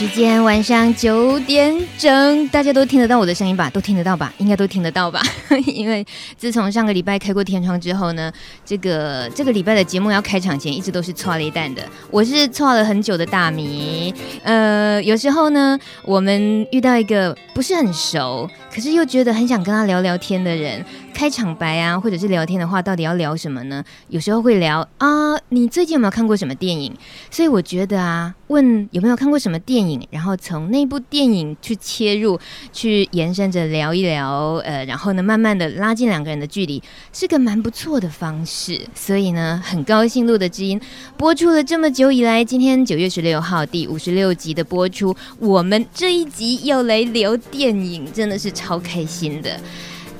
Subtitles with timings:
[0.00, 3.70] 今今天晚上九点整，大家都听得到我的声音吧？
[3.70, 4.32] 都听得到吧？
[4.38, 5.22] 应该都听得到吧？
[5.66, 6.04] 因为
[6.36, 8.30] 自从上个礼拜开过天窗之后呢，
[8.64, 11.82] 这个这个礼拜的节目要开场前，一直都是剉咧等的。
[12.10, 14.12] 我是错了很久的大米。
[14.42, 20.84] 呃，有时候呢，我们遇到一个不是很熟，可是又觉得很想跟他聊聊天的人。
[21.12, 23.84] 开场白啊，或者是聊天的话，到底要聊什么呢？
[24.08, 26.96] 有时候会聊啊，你最近有没有看过什么电影？
[27.30, 32.38] 所以我觉得啊，问有没有看过什么电影，然后从那部电影去切入，
[32.72, 38.80] 去延伸着聊一聊，呃，然后呢，慢慢的拉近两个人的距离，是个蛮不错的方式。
[38.94, 40.80] 所以呢，很高兴录的知音
[41.16, 49.60] 播出了这么久以来，今天九月十六号第五十六集的播出，我们这一集要来聊电影，真的是超开心的。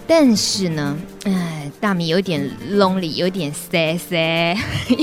[0.07, 4.57] 但是呢，哎，大米有点 lonely，有点 sad sad，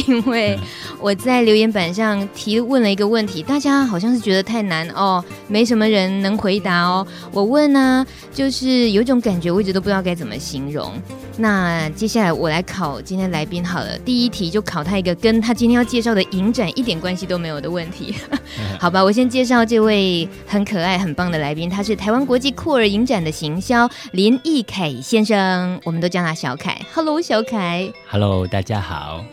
[0.08, 0.58] 因为
[1.00, 7.06] 我在留言板上提问了一个问题，大家好像是觉得太难哦，没什么人能回答哦。
[7.32, 10.92] 我问呢，就是有一种感觉，我一直都不知道该怎么形容。
[11.40, 18.16] 那接下来我来考今天来宾好了，第一题就考他一个跟他今天要介绍的影展一点关系都没有的问题，
[18.80, 19.04] 好吧？
[19.04, 26.82] 我先介绍这位很可爱、很棒的来宾，他是台湾国际酷儿影展的行销林义凯先生，我们都叫他小凯。
[26.94, 27.92] Hello，小凯。
[28.10, 29.23] Hello，大家好。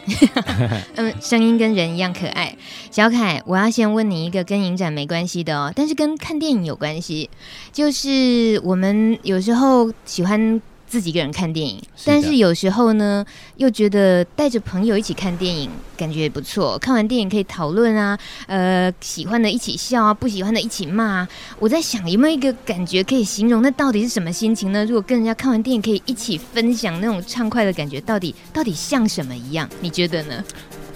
[0.97, 2.57] 嗯，声音跟人一样可爱。
[2.91, 7.31] 小凯，我要先问你一个跟影展没关系的哦，但是跟看电影有关系，
[7.73, 10.61] 就是我们有时候喜欢。
[10.94, 16.78] 自己一个人看电影，但是有时候呢，又觉得带着朋友一起看电影感觉也不错。
[16.78, 18.16] 看完电影可以讨论啊，
[18.47, 21.28] 呃，喜欢的一起笑啊，不喜欢的一起骂啊。
[21.59, 24.84] 我在想，有没有一个感觉可以形容那到底是什么心情呢？
[24.84, 29.69] 如果跟人家看完电影可以一起分享那种畅快的感觉，到底到底像什么一样？
[29.81, 30.44] 你觉得呢？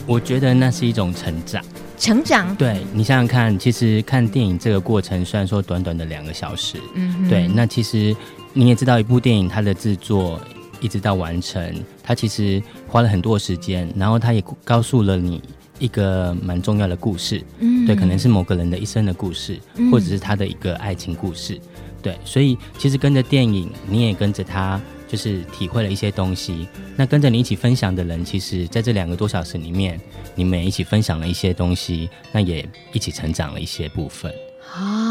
[0.07, 1.61] 我觉得那是一种成长。
[1.99, 2.55] 成长。
[2.55, 8.15] 对，你想想看，其实看电影这个过程，虽然说短短的两个小时，嗯，对，那其实。
[8.53, 10.41] 你也知道，一部电影它的制作
[10.81, 15.43] 一直到完成，它其实花了很多时间，然后它也告诉了你
[15.79, 21.61] 一个蛮重要的故事，嗯，对，可能是某个人的一生的故事，嗯，或者是他的一个爱情故事，
[22.03, 26.67] 对，所以其实跟着电影，你也跟着他，就是体会了一些东西。
[26.97, 30.01] 那跟着你一起分享的人，其实在这两个多小时里面，
[30.35, 34.33] 你们也一起分享了一些东西，那也一起成长了一些部分。
[34.75, 35.08] 啊、哦，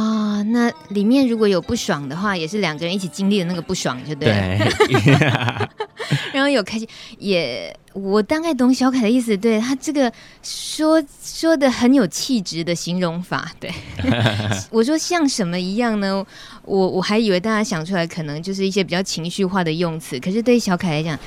[0.51, 4.27] 那里面如果有不爽的话，也是两个人一起经历的那个不爽，就对。
[4.29, 5.67] 对。
[6.33, 6.87] 然后有开心，
[7.17, 9.35] 也我大概懂小凯的意思。
[9.35, 13.71] 对，他这个说说的很有气质的形容法，对。
[14.71, 16.25] 我说像什么一样呢？
[16.63, 21.17] 我我还以为大家想出来可能就是一些比较情绪化的用词，可是对于小凯来讲。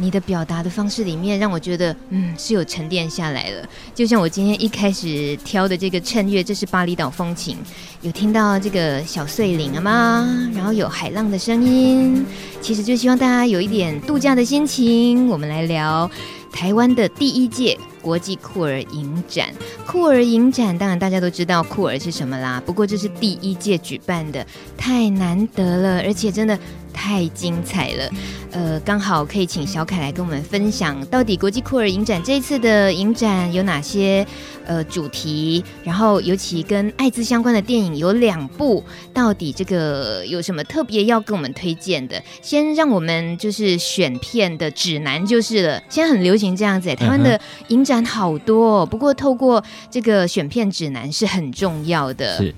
[0.00, 3.68] 你的表达的方式里面，让我觉得，嗯，是有沉淀下来了。
[3.94, 7.58] 就像我今天一开始挑的这个衬乐，这是巴厘岛风情，
[8.00, 10.26] 有听到这个小碎林了吗？
[10.54, 12.24] 然后有海浪的声音，
[12.62, 15.28] 其实就希望大家有一点度假的心情。
[15.28, 16.10] 我们来聊
[16.50, 19.50] 台湾的第一届国际酷儿影展。
[19.86, 22.62] 酷儿影展，当然大家都知道酷儿是什么啦。
[22.64, 24.46] 不过这是第一届举办的，
[24.78, 26.58] 太难得了，而且真的。
[26.92, 28.10] 太精彩了，
[28.52, 34.26] 呃，刚好可以请小凯来跟我们分享，到底国际酷儿影展这一次的影展有哪些
[34.66, 38.84] 呃主题，然后尤其跟艾滋相关的电影有两部，
[39.14, 42.22] 到底这个有什么特别要跟我们推荐的？
[42.42, 52.36] 先让我们就是选片的指南就是了，现在很流行这样子，台湾的影展好多，哦不过透过这个选片指南是很重要的。
[52.36, 52.54] 是。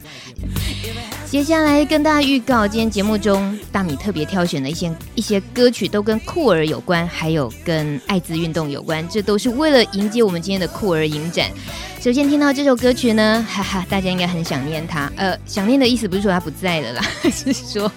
[1.32, 11.48] 接下来跟大家预告，今天节目中大米特别挑选的一些一些歌曲，都跟酷儿有关，还有跟艾滋运动有关，这都是为了迎接我们今天的酷儿影展。
[12.02, 15.10] 首先听到这首歌曲呢， 哈哈，大家应该很想念他。
[15.16, 17.90] 呃，想念的意思不是说他不在了啦，是说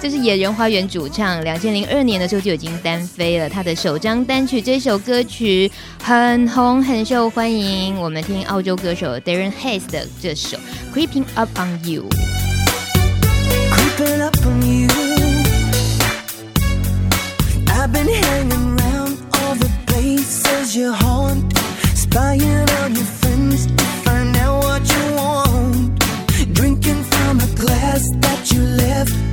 [0.00, 5.68] 这是野人花园主唱，两千零二年的时候就已经单飞了，他的首张单曲这首歌曲
[6.00, 8.00] 很红很受欢迎。
[8.00, 10.56] 我们听澳洲歌手 Darren Hayes 的这首
[10.94, 12.04] 《Creeping Up on You》。
[13.96, 14.88] creeping up on you.
[17.68, 21.56] I've been hanging around all the places you haunt,
[21.94, 25.98] spying on your friends to find out what you want,
[26.52, 29.25] drinking from a glass that you left.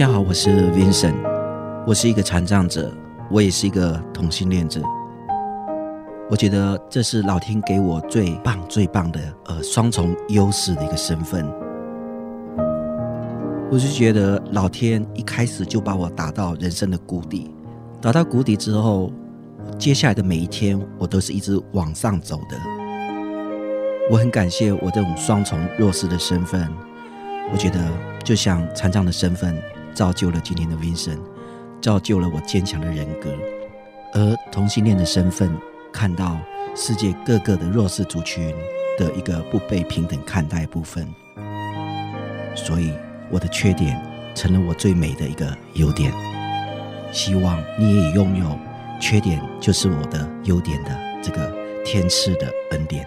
[0.00, 1.14] 大家好，我是 Vincent，
[1.86, 2.90] 我是一个残障者，
[3.30, 4.80] 我也是一个同性恋者。
[6.30, 11.46] 我觉得这是老天给我最棒、最棒的呃双重优势的一个身份。
[13.70, 17.54] 我是觉得老天一开始就把我打到人生的谷底，
[18.00, 19.12] 打到谷底之后，
[19.78, 22.56] 接下来的每一天我都是一直往上走的。
[24.10, 26.66] 我很感谢我这种双重弱势的身份，
[27.52, 27.78] 我觉得
[28.24, 29.54] 就像残障的身份。
[29.94, 31.20] 造就了今天的 Vincent，
[31.80, 33.30] 造就了我坚强的人格。
[34.12, 35.50] 而同性恋的身份，
[35.92, 36.38] 看到
[36.74, 38.54] 世界各个的弱势族群
[38.98, 41.06] 的一个不被平等看待部分。
[42.54, 42.92] 所以
[43.30, 44.00] 我的缺点
[44.34, 46.12] 成了我最美的一个优点。
[47.12, 48.58] 希望你也拥有
[49.00, 50.90] 缺点就是我的优点的
[51.22, 51.52] 这个
[51.84, 53.06] 天赐的恩典。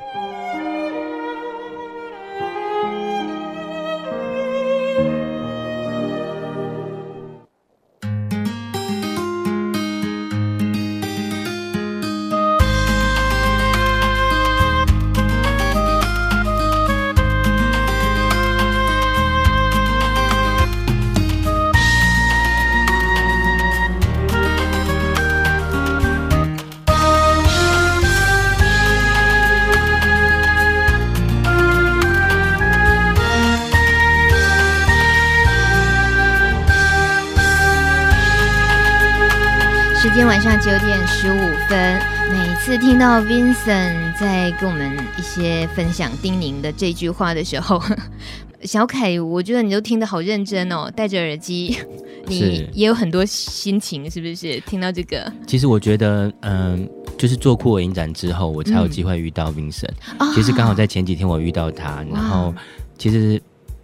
[40.74, 41.38] 九点十五
[41.70, 47.80] 分，每次听到 Vincent 在跟我们一些分享叮咛的这句话的时候，
[48.64, 51.78] 小凯，我觉得你都听得好认真哦，戴着耳机，
[52.26, 54.60] 你也有很多心情，是不是？
[54.62, 56.90] 听到这个，其实我觉得，嗯，
[57.20, 59.92] 就是做酷我影展之后，我才有机会遇到 Vincent。
[60.18, 62.52] 嗯、其实刚好在前几天我遇到他，然后
[62.98, 63.40] 其实。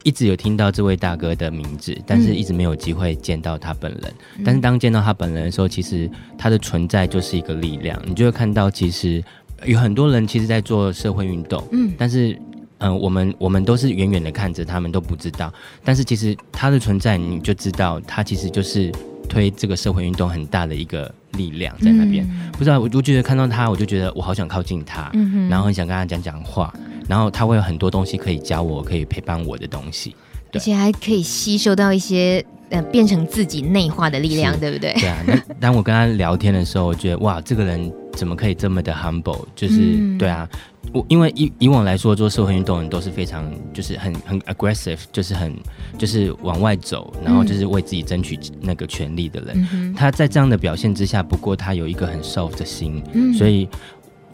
[0.09, 4.01] 一直有听到这位大哥的名字，但是一直没有机会见到他本人。
[4.37, 8.01] 嗯、但是当见到他本人的时候，其实他的存在就是一个力量。
[8.07, 9.23] 你就会看到，其实
[9.65, 12.31] 有很多人其实在做社会运动，嗯，但是
[12.79, 15.53] 嗯、呃，我们我们都是远远的看着，他们都不知道。
[15.83, 18.91] 但是其实他的存在，你就知道，他其实就是
[19.29, 22.25] 推这个社会运动很大的一个力量在那边。
[22.25, 26.73] 嗯、不知道，我就觉得看到他，我就觉得我好想靠近他，嗯、然后很想跟他讲讲话。
[27.07, 30.15] 然后他会有很多东西可以教我，可以陪伴我的东西，
[30.53, 34.93] 而且还可以吸收到一些呃，变成自己内化的力量，对不对？
[34.93, 35.23] 对啊。
[35.25, 39.43] 那 当我跟他聊天的时候，我觉得哇，这个人怎么可以这么的 humble？
[39.55, 40.47] 就是、嗯、对啊，
[40.93, 45.55] 我因为以以往来说，做社会运动人都是非常就是很很 aggressive，就是很
[45.97, 49.67] 就是往外走，然后就是为自己争取那个权利的人。
[49.73, 53.67] 嗯、他在这样的表现之下，不过他有一个很 soft 的心，嗯、所以。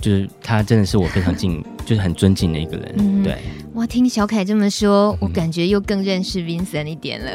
[0.05, 2.93] 就是他真的是我非常敬， 就是很尊敬的一个人。
[2.99, 3.35] 嗯、对，
[3.73, 7.31] 哇，听小凯这么说，我感觉又更认识 Vincent 一点了。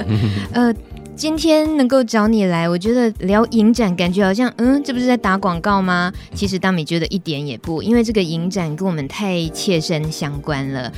[0.53, 0.75] 嗯、呃，
[1.17, 6.13] 今天能够找你来，我觉得聊影展，感觉好像，嗯，这不是在打广告吗？
[6.33, 10.93] 其实大米觉得一点也不，因为这个影展跟我们太切身相关了。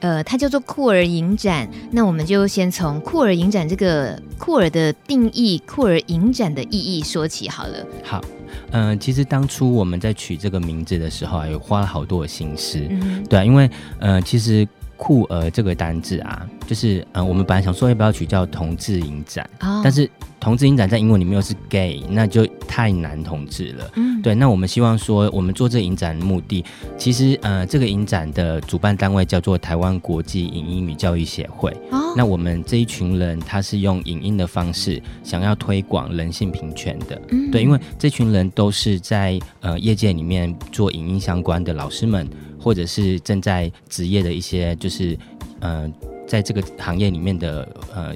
[0.00, 7.86] 呃，它叫做酷儿影展，那我们就先从酷儿影展这个酷儿的定义、酷儿影展的意义说起好了。
[8.02, 8.24] 好。
[8.70, 14.66] 嗯、呃，其实当初我们在取这个名字的时候啊，有花了好多的心思，嗯、对啊，因为呃，其实
[14.98, 20.10] 酷儿这个单字啊，就是呃，我们本来想说要不要取叫同志影展，哦、但是。
[20.40, 23.90] 同志影展在英文里面又是 gay，那就太难同志了。
[23.96, 24.36] 嗯，对。
[24.36, 26.64] 那我们希望说，我们做这个影展的目的，
[26.96, 31.72] 其实呃，这个影展的主办单位叫做台湾国际影音与教育协会。
[31.90, 37.20] 哦，那我们这一群人，他是用影音的方式，想要推广人性平权的。
[37.30, 42.24] 嗯，对，因为这群人都是在呃业界里面做影音相关的老师们，
[42.58, 45.16] 或者是正在职业的一些，就是
[45.60, 45.90] 呃，
[46.26, 48.14] 在这个行业里面的呃。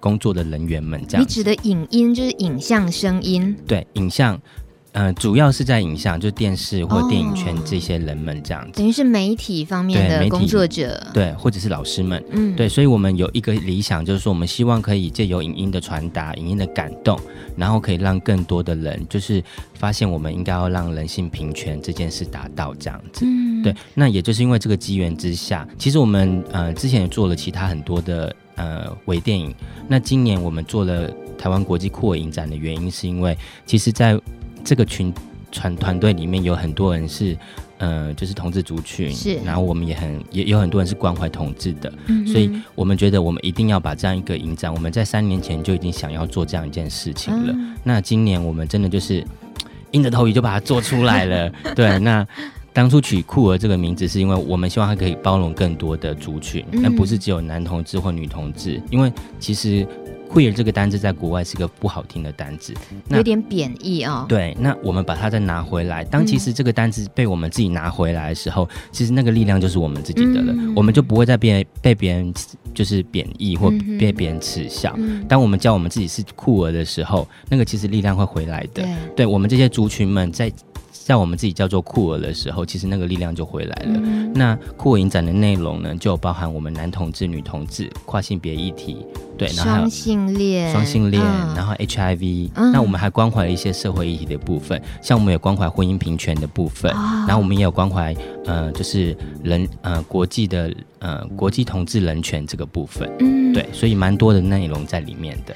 [0.00, 1.22] 工作的人员们，这样。
[1.22, 3.56] 你指的影音就是影像声音？
[3.66, 4.38] 对，影像，
[4.94, 8.70] 呃，主要是在影像，就电视或电影圈这些人们这样子。
[8.70, 12.68] 哦，等于是媒体方面的工作者，对，或者是老师们，嗯，对。
[12.68, 17.18] 所以我们有一个理想，就是说，我们希望可以借由影音的传达，影音的感动，
[17.56, 19.42] 然后可以让更多的人，就是
[19.74, 23.26] 发现我们应该要让人性平权这件事达到这样子。
[23.26, 23.74] 嗯，对。
[23.94, 28.34] 那也就是因为这个机缘之下，其实我们呃之前也做了其他很多的。
[28.56, 29.52] 呃，微电影。
[29.88, 33.36] 那今年我们做了台湾国际酷儿影展的原因，是因为
[33.66, 34.16] 其实在
[34.64, 35.12] 这个群
[35.52, 37.36] 团团队里面有很多人是，
[37.78, 39.36] 呃，就是同志族群，是。
[39.44, 42.26] 然后我们也很也有很多人是关怀同志的，嗯。
[42.26, 47.52] 所以我们觉得我们一定要把这样一个影展，我们在三年前就已经想要做这样一件事情了。
[47.54, 47.74] 嗯。
[47.82, 49.24] 那今年我们真的就是
[49.92, 52.26] 硬着头皮就把它做出来了， 对，那。
[52.74, 58.82] 当初取酷儿这个名字，是因为我们希望它可以包容更多的族群，但不是只有男同志或女同志。
[58.90, 59.86] 因为其实
[60.32, 62.74] queer 这个单字在国外是个不好听的单字，
[63.08, 64.26] 有点贬义啊。
[64.28, 72.32] 对，那我们把它再拿回来，当其实这个单字被我们自己拿回来的时候，嗯、其实那个力量就是我们自己的了，嗯、我们就不会再被被别人
[72.74, 74.94] 就是贬义或被别人耻笑。
[74.98, 78.82] 嗯、当我们叫我们自己是酷儿的时候，那个其实力量会回来的。
[78.82, 80.52] 对，对我们这些族群们在。
[81.04, 84.00] 在我们自己叫做酷儿的时候，其实那个力量就回来了。
[84.02, 89.04] 嗯、那酷儿影展的内容呢，就包含我们男同志、女同志、跨性别议题，
[89.36, 92.72] 对，然后还有双性恋、双性恋，嗯、然后 HIV、嗯。
[92.72, 103.06] 那我们还关怀了一些社会议题的部分，像我们有关怀婚姻平权的部分，哦、然后我们也有关怀呃，就是人呃国际的呃国际同志人权这个部分。
[103.20, 105.54] 嗯，对，所以蛮多的内容在里面的。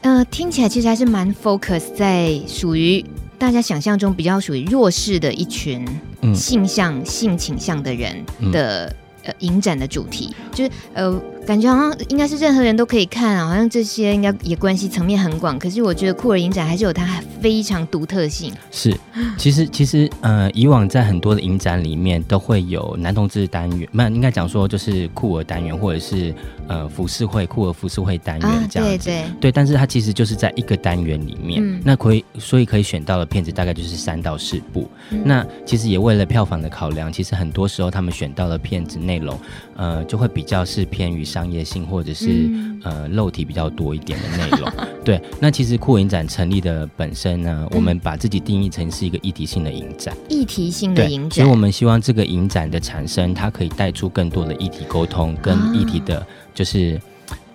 [0.00, 3.04] 呃，听起来其实还是蛮 focus 在属于。
[3.38, 5.86] 大家想象中比较属于弱势的一群
[6.34, 11.20] 性向、嗯、性倾向的人的、嗯、呃影展的主题，就是呃。
[11.46, 15.56] 感觉好像应该是任何人都可以看啊，好像这些应该也关系层面很广。
[15.58, 18.52] 可是我觉得酷儿影展还是有它非常独特性。
[18.72, 18.94] 是，
[19.38, 26.34] 其实其实呃，以往在很多的影展里面都会有男同志单元，那应该讲说就是酷儿单元，或者是
[26.66, 29.10] 呃浮世绘酷儿浮世绘单元这样子。
[29.10, 34.90] 啊、对对对，但是它其实就是在一个单元里面，嗯、那可以所以可以选到的片子大概就是三到四部。
[35.10, 39.38] 嗯、那其实也为了票房的考量，其实很多时候他们选到的片子内容，
[39.76, 41.26] 呃，就会比较是偏于。
[41.26, 44.72] 商业性或者是、嗯、呃肉体比较多一点的内容，
[45.04, 45.20] 对。
[45.40, 51.30] 那其实酷影展成立的本身呢，嗯、我们把自己定义成是一个议题性的影展，议题性的影展。
[51.30, 56.94] 所以我们希望这个影展的产生，它可以带出更多的议题沟通，跟议题的，就是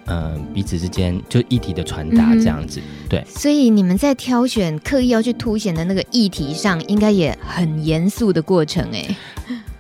[0.08, 2.82] 嗯、呃、彼此之间就议题的传达这样子。
[2.82, 3.24] 嗯、对。
[3.26, 9.16] 所以你们在挑选刻意要去凸显的那个议题上，应该也很严肃的过程哎、欸。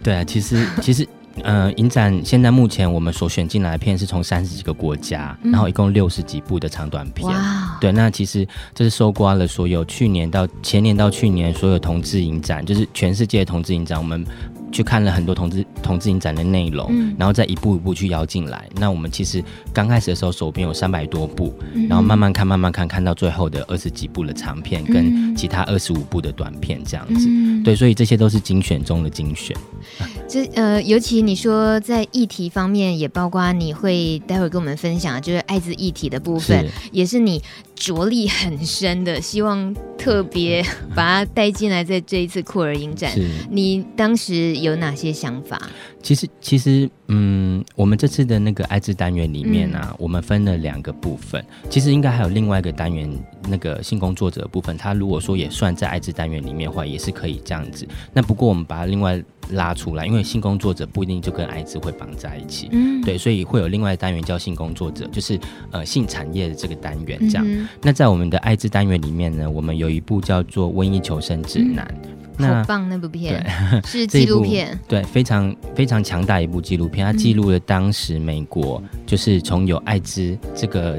[0.01, 1.05] 对啊，其实其实。
[1.43, 7.27] 呃，影展现在目前我们所选进来的片是从三十几个国家，嗯、然后一共六十几部的长短片。
[7.27, 14.25] 哇对，那其实这是收刮了所有去年到前年到去年所有同志影展，就是全世界的同志影展，我们。
[14.71, 18.67] 去看了很多同志同志影展的内容，嗯、然后再一步一步去邀进来。
[18.75, 27.27] 那我们其实刚开始的时候手边有三百多部，嗯、然后慢慢看慢慢看，看到最后的二十几部的长片跟其他二十五部的短片这样子。
[27.29, 29.55] 嗯、对，所以这些都是精选中的精选。
[30.27, 37.41] 这呃，尤其你说在议题方面，也包括你会待会儿跟我们分享，就是艾滋议题的部分，是也是你
[37.75, 40.63] 着力很深的，希望特别
[40.95, 43.11] 把它带进来，在这一次酷儿影展。
[43.49, 44.51] 你当时。
[44.61, 45.59] 有哪些想法？
[46.03, 51.43] 其实，其实，嗯，我们这次的那个艾滋单元里面呢、啊，嗯、我们分了两个部分。
[51.69, 53.11] 其实应该还有另外一个单元，
[53.49, 57.85] 那个性工作者的部分，它如果说也算在艾滋单元里面的话，也是可以这样子。
[58.13, 65.37] 那不过我们把它另外拉出来，因为性工作者不一定就跟艾滋会绑在一起，嗯，对，所以会有另外单元叫性工作者，就是
[65.71, 67.43] 呃性产业的这个单元这样。
[67.45, 71.85] 嗯、那在我们的艾滋单元里面呢，我们有一部叫做《瘟疫求生指南》。
[72.05, 72.87] 嗯那好棒！
[72.89, 73.45] 那部片
[73.85, 77.05] 是纪录片，对，非常非常强大一部纪录片。
[77.05, 80.97] 它记录了当时美国就是从有艾滋这个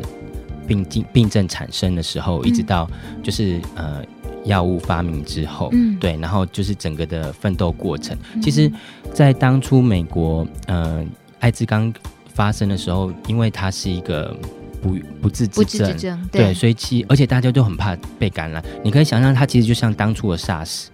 [0.66, 2.88] 病症病症产生的时候，嗯、一直到
[3.22, 4.04] 就是呃
[4.44, 8.16] 药物发明之后，嗯，对，然后就是整个的奋斗过程。
[8.34, 8.70] 嗯、其实，
[9.12, 11.04] 在当初美国呃
[11.40, 11.92] 艾滋刚
[12.34, 14.36] 发生的时候，因为它是一个
[14.80, 18.62] 不不治之症，对，对，所以其而且大家都很怕被感染。
[18.84, 20.86] 你可以想象，它其实就像当初的 SARS。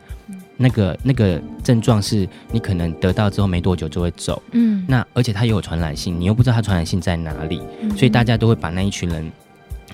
[0.60, 9.30] 那个那个症状是你可能得到之后没多久就会走，嗯，那而且它也有传染性，你又不知道它传染性在哪里，嗯、所以大家都会把那一群人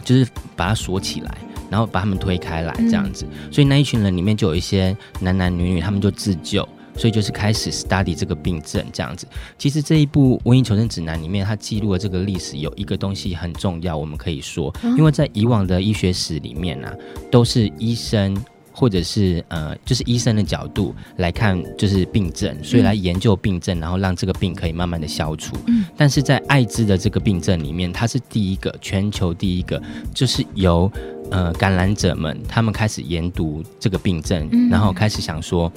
[0.02, 1.36] 就是把它锁起来，
[1.70, 6.66] 然后把他们推开来这样子，嗯、所以那一群人里面就有一些男男女女，他们就自救，
[6.96, 9.26] 所以就是开始 study 这个病症这样子。
[9.58, 16.94] 其实这一部《瘟疫求生指南》里面，它记录了这个历史，有一个东西很重要，我们可以说，因为在以往的医学史里面呢、啊，
[17.30, 18.34] 都是医生。
[18.74, 25.56] 或者是呃，就是医生的角度来看，就是病症，所以来研究病症，然后让这个病可以慢慢的消除。
[25.68, 29.80] 嗯，但是在艾滋的这个病症里面，它是第一个，全球第一个，
[30.12, 30.90] 就是由
[31.30, 35.72] 呃感染者们他们开始研读这个病症，嗯，然后开始想说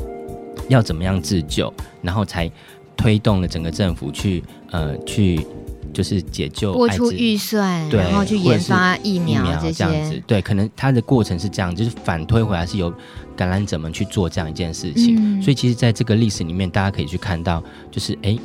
[0.68, 2.52] 要怎么样自救，然后才
[2.96, 5.46] 推动了整个政府去呃去。
[5.98, 12.94] 就是解救，拨出预算，对，然后去研发疫苗这样子，对，可能它的过程是这样，就是反推回来是由
[13.36, 15.16] 感染者们去做这样一件事情。
[15.18, 18.38] 嗯、所以其实，在这个历史里面，大家可以去看到，就是哎，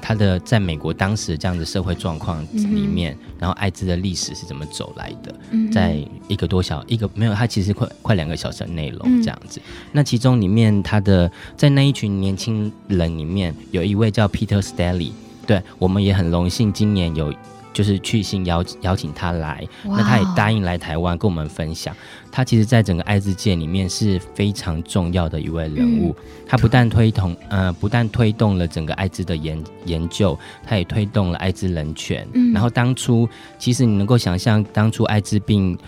[0.00, 9.60] 他的在美国当时这样的社会状况里面，嗯、然后艾滋的历史是怎么走来的，嗯、在一个多小一个没有，它其实快快两个小时的内容这样子。
[9.66, 15.10] 嗯、那其中里面，他的在那一群年轻人里面，有一位叫 Peter Stelly。
[15.46, 17.32] 对，我们也很荣幸，今年有
[17.72, 21.94] 就是去信邀邀请他来，那他也答应来台湾跟我们分享。
[22.30, 26.14] 他其实，在整个艾滋界里面是非常重要的一位人物。
[26.18, 32.26] 嗯、他不但推动，呃，不但推动了整个艾滋的研研究，他也推动了艾滋人权。
[32.32, 35.78] 嗯、然后当初，其实你能够想象，当初艾滋病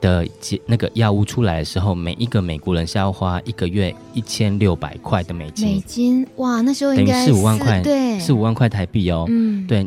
[0.00, 0.26] 的
[0.66, 5.66] 那个药物出来的时候，每一个美国人是要花一个月一千六百块的美金。
[5.68, 9.24] 美金哇，那时候应该四五万块，对，四五万块台币哦。
[9.28, 9.86] 嗯，对。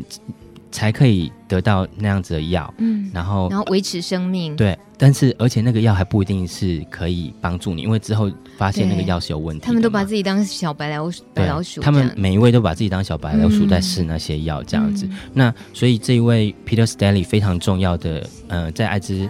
[0.72, 9.66] 才可以得到那样子的药，嗯，然后然后维持生命，对，但是而且那个药还不一定是可以帮助你，因为之后发现那个药是有问题。
[9.66, 15.06] 他们都把自己当小白老鼠，白老鼠，他们每一位都把自己当小白老鼠在试那些药，这样子。
[15.06, 19.28] 嗯、那所以这一位 Peter Stanley 非常重要的，呃，在艾滋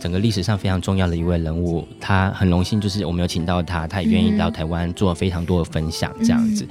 [0.00, 6.64] 整个历史上非常重要的一位人物，他很荣幸就是我们有请到他，他也愿意到台湾做非常多的分享，这样子。
[6.64, 6.70] 嗯、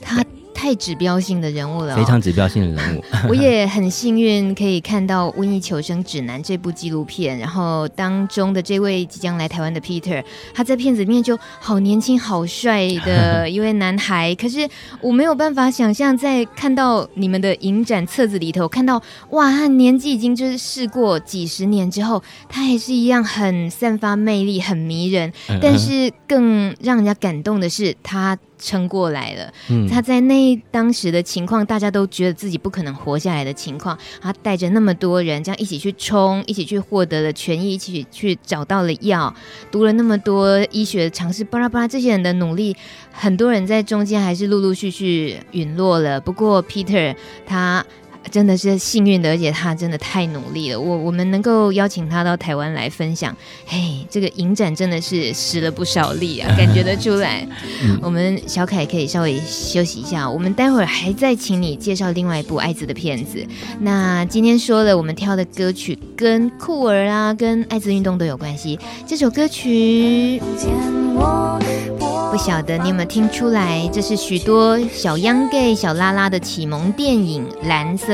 [0.00, 0.24] 他。
[0.64, 3.04] 太指标性的人物了，哦，非常指标性的人物。
[3.28, 10.24] 我也很幸运可以看到《瘟疫求生指南》这部纪录片，然后当中的这位即将来台湾的 Peter，
[10.54, 14.34] 他在片子里面就好年轻、好帅的 一位男孩。
[14.36, 14.66] 可是
[15.02, 25.30] 我没有办法想象，在看到你们的影展册子里头，看到哇，他年纪已经就是试过几十年之后，他还是一样很散发魅力、很迷人。
[25.60, 28.38] 但是更让人家感动的是他。
[28.56, 39.34] 撑过来了，嗯、他在那当时的情况，大家都觉得自己不可能活下来的情况，他带着那么多人，这样一起去冲，一起去获得了权益，一起去找到了药，
[39.70, 42.76] 读了那么多医学的常识，巴拉巴拉，这些人的努力，
[43.12, 46.20] 很多人在中间还是陆陆续续陨落了。
[46.20, 47.14] 不过 Peter
[47.46, 47.84] 他。
[48.30, 50.80] 真的是幸运的，而且他真的太努力了。
[50.80, 57.46] 我我们能够邀请他到台湾来分享，嘿，这个影展真的是使了不少力啊，感觉得出来。
[58.02, 63.46] 我们小凯可以稍微休息一下，我们待会儿还再请你介绍另外一部艾滋的片子。
[63.80, 68.78] 那今天说了，我们挑的歌曲跟酷儿啊，跟艾滋运动都有关系。
[69.06, 70.40] 这首歌曲。
[72.30, 78.13] 不晓得你有没有听出来，这是许多小秧 gay 小拉拉的启蒙电影《蓝色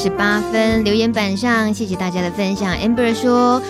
[0.00, 2.72] 十八分，留言板上，谢谢大家的分享。
[2.76, 3.60] Amber 说：“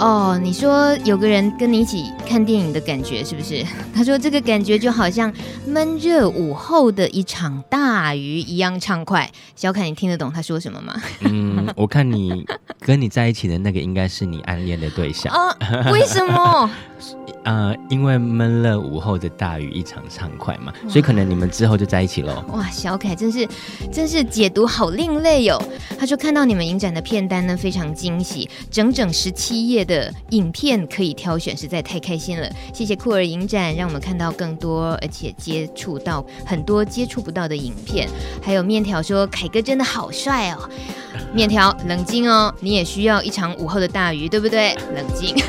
[0.00, 3.62] 哦，你说有个人跟你一起看电影的感觉是不是？”
[3.94, 5.30] 他说：“这个感觉就好像
[5.66, 10.94] 闷热午后的一场大雨一样畅快。”小凯，你听得懂他说什么吗？
[11.20, 12.46] 嗯，我看你
[12.80, 15.54] 跟你在一起的那个应该是你暗恋的对象啊？
[15.92, 16.70] 为什么？
[17.44, 22.44] 呃，因为闷了午后的大雨一场畅快嘛，所以可能你们之后就在一起喽。
[22.48, 23.46] 哇，小凯真是
[23.92, 25.64] 真是解读好另类哟、哦。
[25.98, 32.50] 他说看到你们影展的片单呢，非常惊喜，整整十七页的影片可以挑选，实在太开心了。
[32.72, 38.08] 谢谢酷儿影展，让我们看到更多，而且接触到很多接触不到的影片。
[38.42, 40.68] 还有面条说凯哥真的好帅哦。
[41.32, 44.74] 面条冷静哦，你也需要一场午后的大雨，对不对？
[44.94, 45.36] 冷静。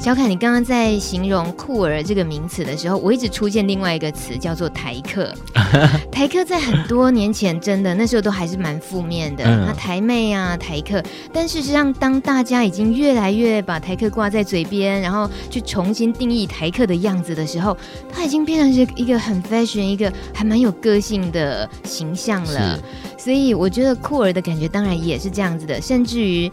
[0.00, 5.34] 小凯，你刚刚在形容酷儿这个名词的时候，我一直出现另外一个词，叫做台客。
[6.12, 9.42] 台客在很多年前，真的那时候都还是蛮负面的。
[9.42, 11.02] 那、嗯、台妹啊，台客。
[11.32, 17.76] 但事实上，当大家已经越来越把台客挂在嘴边，然后去重新定义台客的样子的时候，
[18.08, 22.78] 它已经变成是一个很 fashion、一个还蛮有个性的形象了。
[23.18, 26.48] 所以，我觉得酷儿的感觉当然也是这样子的，甚至于，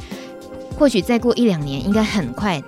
[0.75, 2.59] 或许再过一两年，应该很快。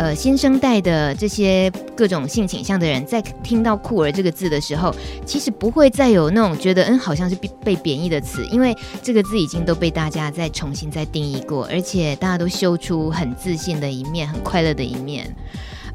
[0.00, 4.94] 呃，新生代的这些各种性倾向的人，在听到“酷儿”这个字的时候，
[5.26, 15.30] 其实不会再有那种觉得嗯，好像是被被贬义的词，因为这个字已经都被大家再重新再定义过，而且大家都修出很自信的一面，很快乐的一面。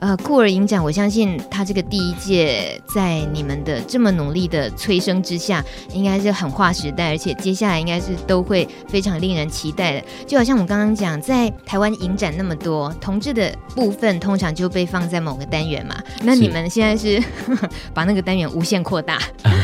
[0.05, 10.05] 呃，酷儿影展，我相信它这个第一届，在你们的这么努力的催生之下，应该是很划时代，而且接下来应该是都会非常令人期待的。
[10.27, 15.95] 就好像我刚刚讲，在台湾影展那么多同志的部分，通常就被放在某个单元嘛。
[16.21, 17.19] 那你们现在是，
[17.57, 17.57] 是
[17.91, 19.19] 把那个单元无限扩大，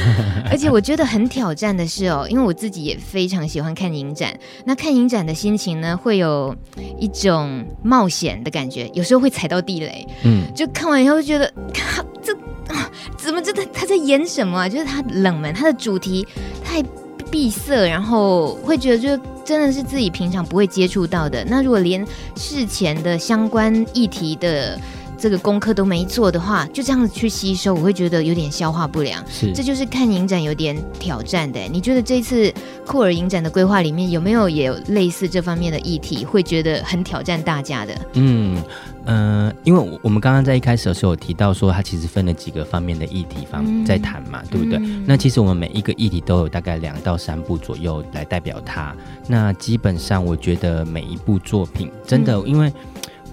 [0.49, 6.55] 而且我觉得很挑战的是哦，因为我自己也非常喜欢看影展，那看影展的心情呢，会有
[6.97, 10.07] 一种冒险的感觉，有时候会踩到地雷。
[10.23, 12.33] 嗯，就看完以后就觉得， 他，这
[12.73, 14.69] 啊，怎么这他他在演什么啊？
[14.69, 16.27] 就是他冷门，他的主题
[16.63, 16.83] 太
[17.29, 21.43] 闭塞，然后会觉得就真的是自己平常不会接触到的。
[21.45, 24.79] 那如果连事前的相关议题的。
[25.21, 29.23] 这个功课都没做的话，就这样子去吸收，我会觉得有点消化不良。
[29.29, 31.59] 是，这就是看影展有点挑战的。
[31.71, 32.51] 你觉得这次
[32.87, 37.95] 酷儿影展的规划里面有没有也有类似这方面的议题，会觉得很挑战大家的？
[38.13, 38.63] 嗯
[39.05, 44.77] 嗯、呃，因为我们刚刚在一开始的时候有提到说，它其实分了几个方面的议题方在谈嘛，嗯、对不对？
[44.79, 48.95] 嗯、那其实我们每一个议题都有大概两到三部左右来代表它。
[49.27, 52.71] 那基本上我觉得每一部作品真的，嗯、因为。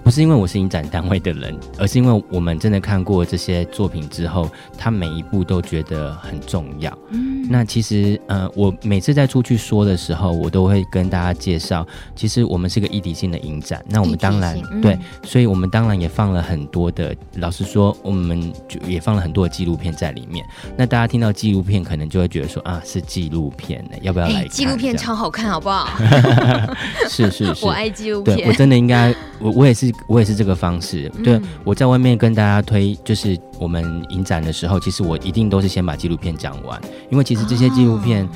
[0.03, 6.97] 不是因为我是影展单位的人，而是因为我们真的看过这些作品之后，他每一部都觉得很重要。
[7.09, 11.85] 嗯，那其实呃，我每次在出去说的时候，我都会跟大家介绍，
[12.15, 13.83] 其实我们是个议题性的影展。
[13.87, 20.43] 那我们当然、嗯、对，所以我们当然也放了很多的，老实说，我们就也放了很多的纪录片在里面。
[20.75, 24.49] 那大家听到纪录片，可能就会觉得说啊，是纪录片呢，要不要来看？
[24.49, 25.87] 纪录片超好看，好不好？
[27.07, 28.35] 是 是是， 我爱纪录片。
[28.37, 29.88] 对，我真的应该，我我也是。
[30.07, 38.27] 我也是这个方式，对，嗯、我在外面跟大家推，就是我们影展的时候，其实我一定都是先把纪录片讲完，因为其实这些纪录片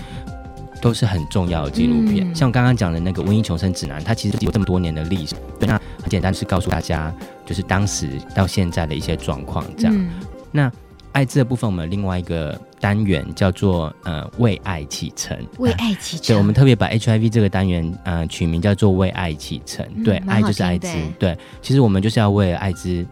[0.82, 2.28] 都是很重要的纪录片。
[2.28, 7.14] 哦、像刚刚讲的那个《瘟疫求生指南》，它其实有这么多年的历史，对，那很简单，是告诉大家，
[7.46, 9.96] 就是当时到现在的一些状况，这样。
[9.96, 10.10] 嗯、
[10.52, 10.72] 那
[11.14, 16.28] 艾滋的部分，我们另外一个单元叫做呃为爱启程，为爱启程。
[16.28, 19.88] 对，我们特别把 HIV 这个单元呃取名叫做为爱启程。
[19.96, 20.90] 嗯、对，爱就是艾滋。
[21.18, 23.06] 对，其实我们就是要为了艾滋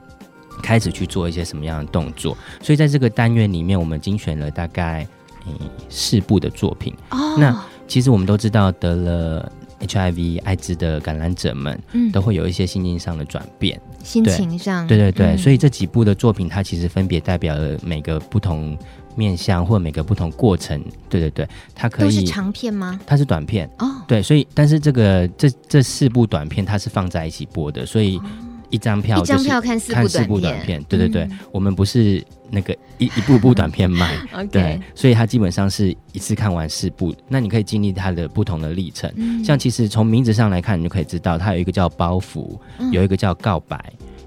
[0.61, 2.37] 开始去做一些什么样的动作。
[2.61, 5.07] 所以在这个单元里面，我们精选了大概
[5.47, 5.53] 嗯
[5.87, 6.93] 四部的作品。
[7.11, 7.37] 哦。
[7.39, 9.51] 那其实我们都知道得了。
[9.81, 18.77] HIV 艾滋的感染者们，嗯，都会有一些心境上的转变，心情上，对对对，嗯、所以这几部的作品，它其实分别代表了每个不同
[19.15, 22.99] 面向或每个不同过程，对对对，它可以都是长片吗？
[23.05, 28.17] 它是短片哦，对，所以但是这个这这四部短片它是放在一起播的，所以。
[28.17, 28.23] 哦
[28.71, 34.15] 一张票，一张票看四部短片，对对对，嗯、我们不是那个一 一部部短片卖，
[34.49, 39.11] 对，所以它基本上是一次看完四部，那你可以经历它的不同的历程。
[39.17, 42.57] 嗯、像其实从名字上来看，你就可以知道，它有一个叫包袱，
[42.93, 43.77] 有一个叫告白，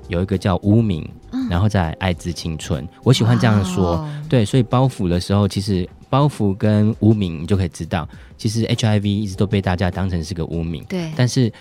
[0.09, 2.87] 有一个叫污名，嗯、然后再艾滋青春。
[3.03, 11.53] 我喜欢这样说，哦、对，所以包袱的时候，其实包袱跟污名，你就可以知道，其实 HIV 一直都被大家当成是个污名，对，但是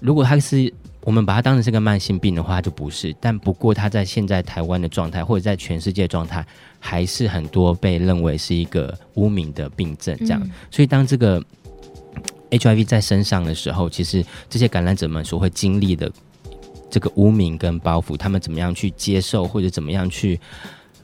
[0.00, 0.72] 如果它是。
[1.02, 3.14] 我们把它当成是个慢性病的话，它就不是。
[3.20, 6.44] 但不过，它在现在台湾的状态，或者在全世界状态，
[6.80, 10.16] 还是很多被认为是一个污名的病症。
[10.18, 11.40] 这样，嗯、所以当这个
[12.50, 16.10] HIV 在身上的时候，其实这些感染者们所会经历的
[16.90, 20.40] 这个污名跟包袱，他们怎么样去接受，或者怎么样去。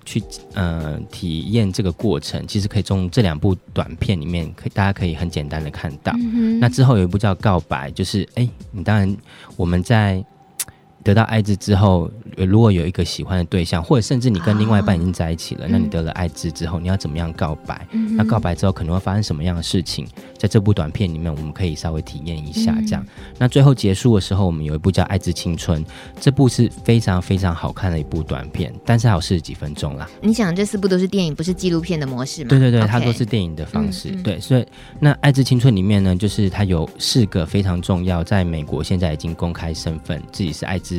[0.05, 0.21] 去
[0.55, 6.13] 呃体验这个过程，其实可以从这两部短片里面，可以大家可以很简单的看到。
[6.17, 9.17] 嗯、那之后有一部叫《告白》，就是哎，你当然
[9.57, 10.23] 我们在。
[11.03, 17.87] 得到艾滋之后，如果有一个喜欢的对象，或者甚至你跟另外一半已经在一起了，哦、那你得了艾滋之后，嗯、你要怎么样告白？
[17.91, 20.07] 嗯、那告白之后可能会发生什么样的事情？
[20.39, 22.75] 在这部短片里面，我们可以稍微体验一下。
[22.87, 25.85] 这样，嗯、那最后结束的时候，我们有一部叫《艾滋青春》，
[26.21, 30.09] 这部是非常非常好看的一部短片，但是还有四十几分钟啦。
[30.21, 32.49] 你想这四部都是电影，不是纪录片的模式吗？
[32.49, 34.11] 对对对它都是电影的方式。
[34.13, 34.65] 嗯、对，所以
[35.01, 40.92] 那《艾滋青春》里面呢，就是它有四个非常重要，在美国现在已经公开身份，自己是艾滋。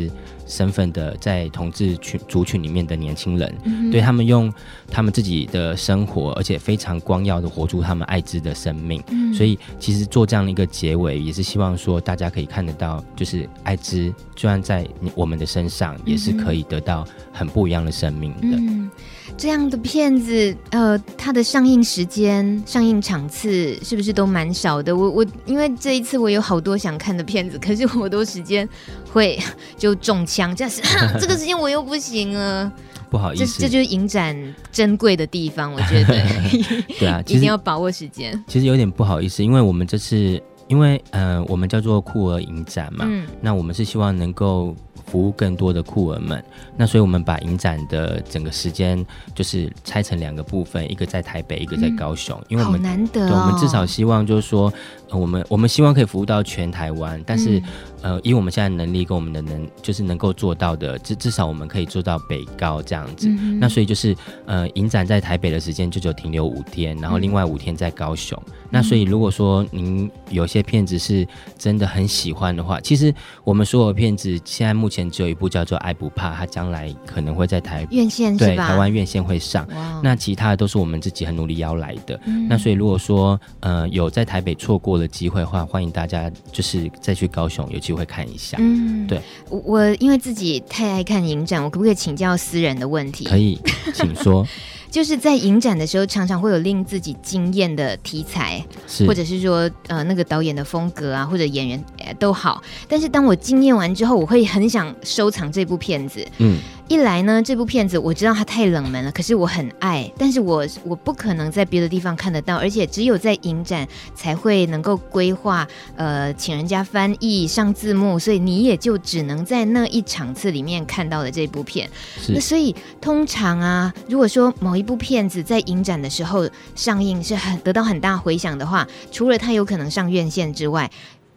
[0.46, 4.54] 身份的在同志群族群里面的年轻人，嗯、对他们用
[4.88, 9.02] 他们自己的生活，而且非常光耀的活出他们艾滋的生命。
[9.10, 18.58] 嗯、所以其实做这样的一个结尾，也是希望说大家可以看得到，就是艾滋，虽然在我们的身上，也是可以得到很不一样的生命的。
[18.58, 18.92] 嗯
[19.36, 24.96] 这样的片子，呃，它的上映时间、上映场次是不是都蛮少的？
[24.96, 28.68] 我我因为这一次我有好多想看的片子，可是我多时间
[29.12, 29.38] 会
[29.78, 30.82] 就中枪，这是
[31.20, 32.72] 这个时间我又不行了。
[33.10, 34.36] 不好意思，这这就是影展
[34.72, 36.16] 珍贵的地方，我觉得。
[37.00, 38.42] 对啊，一定要把握时间。
[38.48, 44.76] 其实有点不好意思，因为我们这次，因为呃，我们叫做酷儿影展嘛，嗯，那我们是希望能够。
[45.14, 46.44] 服务更多的酷儿们，
[46.76, 54.74] 那所以我们把影展的整个时间就是拆成两个部分，一个在台北，一个在高雄，嗯、因为我们难得、哦，对，我们至少希望就是说，
[55.12, 57.64] 呃、我们我们希望可以服务到全台湾，但是、嗯、
[58.04, 63.28] 呃，以我们现在能力跟我们的能，就是能够做到的，至至少我们可以做到北高这样子。
[63.30, 68.38] 嗯、那所以就是呃，影展在台北的时间就只有停留五天，然后另外五天在高雄。
[68.48, 71.26] 嗯、那所以如果说您有些片子是
[71.58, 73.14] 真的很喜欢的话，其实
[73.44, 79.66] 我们所有片子现在目前只有一部叫做《爱不怕》，它将来可能会在台院线对台湾院线会上。
[80.04, 82.20] 那其他的都是我们自己很努力邀来的。
[82.26, 88.58] 嗯、那所以如果说呃有在台北错过的机会的话，欢迎大家就是再去高雄有机会看一下。
[88.60, 89.22] 嗯，对。
[89.50, 93.26] 我因为自己太爱看影展，我可不可以请教私人的问题？
[93.26, 93.60] 可以，
[93.94, 94.46] 请说。
[94.90, 98.64] 就是在影展的时候，常常会有令自己惊艳的题材，
[99.08, 102.62] 或者是说，呃，那个导演的风格啊，或者演员，呃，都好。
[102.88, 106.24] 但是当我惊艳完之后，我会很想收藏这部片子。
[106.38, 106.60] 嗯。
[106.90, 121.90] 一来呢，这部片子我知道它太冷门了，可是我很爱，但是我我不可能在别的地方看得到，而且只有在影展才会能够规划，呃，请人家翻译上字幕，所以你也就只能在那一场次里面看到的这部片。
[122.28, 130.92] 那所以通常啊，如果说某一部片子在影展的时候上映是很得到很大回响的话，除了它有可能上院线之外，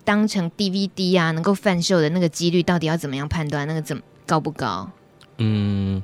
[0.04, 3.66] 当成 DVD 啊能够贩售的那个几率到底要怎么样判断？
[3.66, 4.90] 那个怎么高不高？
[5.38, 6.02] 嗯，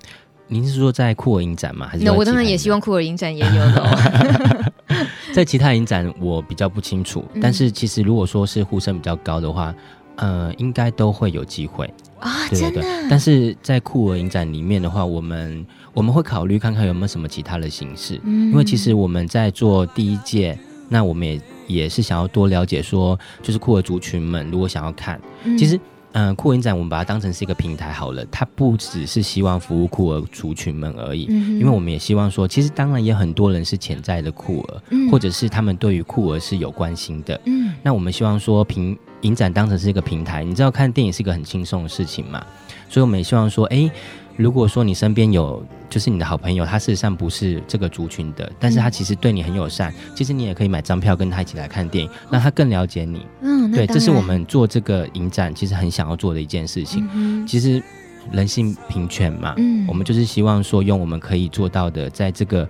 [0.48, 1.86] 您是说在酷儿影展吗？
[1.88, 4.72] 还是那我当然也希望酷儿影展也有的。
[5.32, 9.74] 在其他影展我比较不清楚，嗯、但是其实如果说是呼声比较高的话，
[10.16, 11.86] 呃，应该都会有机会
[12.20, 12.84] 啊，对对。
[13.08, 20.58] 但是在酷儿影展里面的话，我们我们会考虑看看有没有什么其他的形式，嗯、因为其实我们在做第一届，
[20.90, 25.80] 那我们也也是想要多了解说，就是酷儿族群们如果想要看，嗯、其实。
[26.12, 37.40] 嗯，酷儿影展我们把它当成是一个平台好了，它不只是希望服务酷儿族群们而已，嗯、因为我们也希望说，其实当然也很多人是潜在的酷儿，嗯、或者是他们对于酷儿是有关心的。
[37.46, 42.44] 嗯，那我们希望说，平影展当成是一个平台，你知道看电影是一个很轻松的事情嘛，
[42.88, 43.90] 所以我们也希望说，哎。
[44.36, 53.26] 如果说你身边有就是你的好朋友，他事实上不是这个族群的，但是他其实对你很友善，嗯、其实你也可以买张票跟他一起来看电影，让他更了解你。
[53.40, 57.08] 嗯，对，这是我们做这个影展其实很想要做的一件事情。
[57.12, 57.82] 嗯、其实
[58.30, 62.68] 人性平权嘛，嗯，我们就是希望说用我们可以做到的，在这个。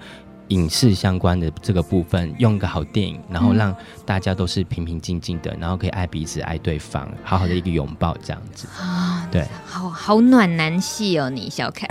[0.53, 11.88] 影视相关的这个部分，用个好电影，然后让大家都是平平静静的，然后可以爱彼此、爱对方，好好的一个拥抱，这样子啊，对，好好暖男戏哦，你小凯，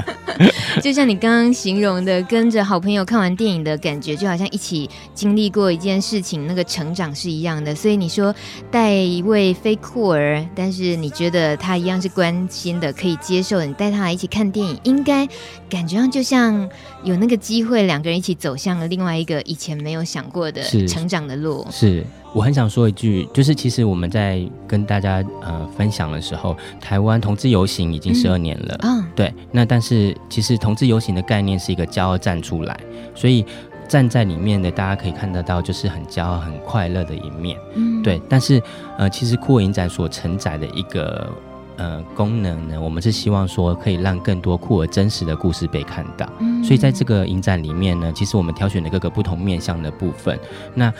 [0.80, 7.74] 就像你刚刚形容的，跟着好朋友看完电影的感觉，就好像一起经历过一件事情，那个成长是一样的。
[7.74, 8.34] 所以你说
[8.70, 15.28] 带一位非酷儿，但是你觉得他一样是关心的，可以接受的，你带他来一起看电影，应该
[15.68, 16.66] 感觉上就像
[17.02, 17.73] 有那个机会。
[17.74, 21.66] 会两个人一起走向了另外一个以前没有想过的成长的路。
[21.70, 28.78] 是，是我很想说一句，就是其实我们在跟大家呃分享的时候，台湾同志游行已经十二年了。
[28.82, 29.34] 嗯，哦、对。
[29.50, 32.78] 那但是其实同志游行的概念是一个骄傲站出来，
[33.14, 33.44] 所以
[33.88, 37.58] 站在里面的大家可以看得到，就是很骄傲、很快乐的一面。
[37.74, 38.22] 嗯，对。
[38.28, 38.62] 但是
[38.96, 41.28] 呃，其实酷儿影展所承载的一个。
[41.76, 50.38] 呃，功能呢，我们是希望说可以让更多酷儿真实的故事被看到，嗯、所以在这个影展里面呢，其实我们挑选了各个不同面向的部分，
[50.74, 50.92] 那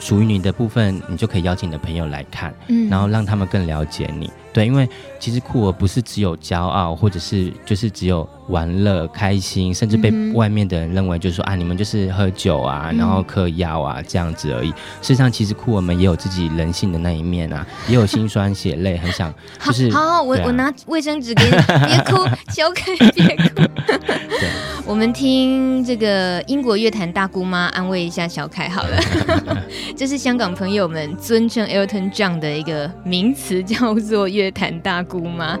[0.00, 4.30] 属于你的部分，你就可以邀请你的朋友来看，嗯、然后让他们更了解你。
[4.52, 14.68] 对，因为其实酷儿不是只有骄傲，或者是就是只有玩乐开心，甚至被外面的人认为就是说、嗯、啊，你们就是喝酒啊，然后嗑药啊这样子而已。
[15.00, 19.32] 事实上，其实酷儿们也有自己人性的那一面啊，也有心酸血泪，很想
[19.64, 23.62] 就是好，我、啊、我拿卫生纸给你，别哭， 小凯别哭。
[24.40, 24.48] 对，
[24.84, 29.00] 我们听这个英国乐坛大姑妈安慰一下小凯好了。
[29.96, 35.58] 这是香港朋友们尊称 Elton John 的一个名词，叫做乐坛大姑妈，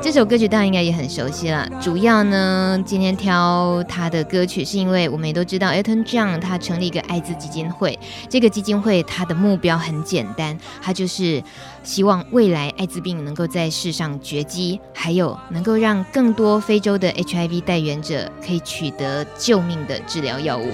[0.00, 1.68] 这首歌曲大家应该也很熟悉了。
[1.80, 7.98] 主要呢，今天挑他的歌曲，是因为我们也都知道，Elton John 他成立一个艾滋基金会。
[8.28, 11.42] 这个基金会他的目标很简单，他就是
[11.82, 20.68] 希望未来艾滋病能够在世上绝迹，还有能够让更多非洲的 HIV 代原者可以取得救命的治疗药物。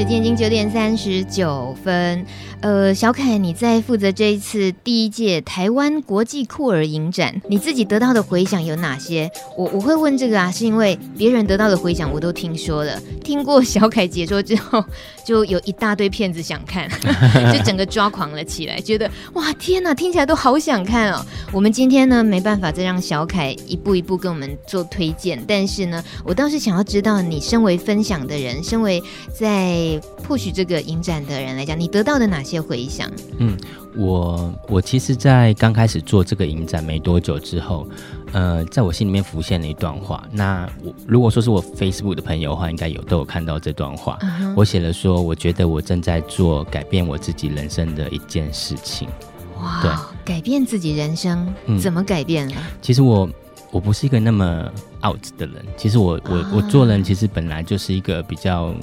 [0.00, 2.24] 时间已经九点三十九分。
[2.60, 9.30] 呃，小凯，你在负责这一次第一届台湾国际酷儿影展，你自己得到的回响有哪些？
[9.56, 14.84] 我我会问这个啊，是因为别人得到的回响我都听说了，听过小凯解说之后，
[15.24, 16.86] 就有一大堆片子想看，
[17.50, 21.24] 就整个抓狂了起来，觉得哇天哪，听起来都好想看哦。
[21.52, 32.49] 我们今天呢，没办法再让小凯一步一步跟我们做推荐，但是呢，我倒是想要知道，你身为分享的人，身为在 push 这个影展的人来讲，你得到的哪些？
[32.50, 33.08] 些回响，
[33.38, 33.56] 嗯，
[33.96, 37.86] 我我其实，在刚开始做这个影展没多久之后，
[38.32, 40.26] 呃，在我心里面浮现了一段话。
[40.32, 44.18] 那我如果说是我 Facebook 的朋友的话，应该有都有看到这段话。
[44.20, 44.54] Uh huh.
[44.56, 49.08] 我写了说，我觉得我正在做改变我自己人生的一件事情。
[49.60, 52.54] 哇，对，改变自己人生，嗯、怎么改变了？
[52.82, 53.30] 其实我
[53.70, 54.68] 我不是一个那么
[55.06, 55.64] out 的人。
[55.76, 56.56] 其实我我、uh.
[56.56, 58.74] 我做人其实本来就是一个比较。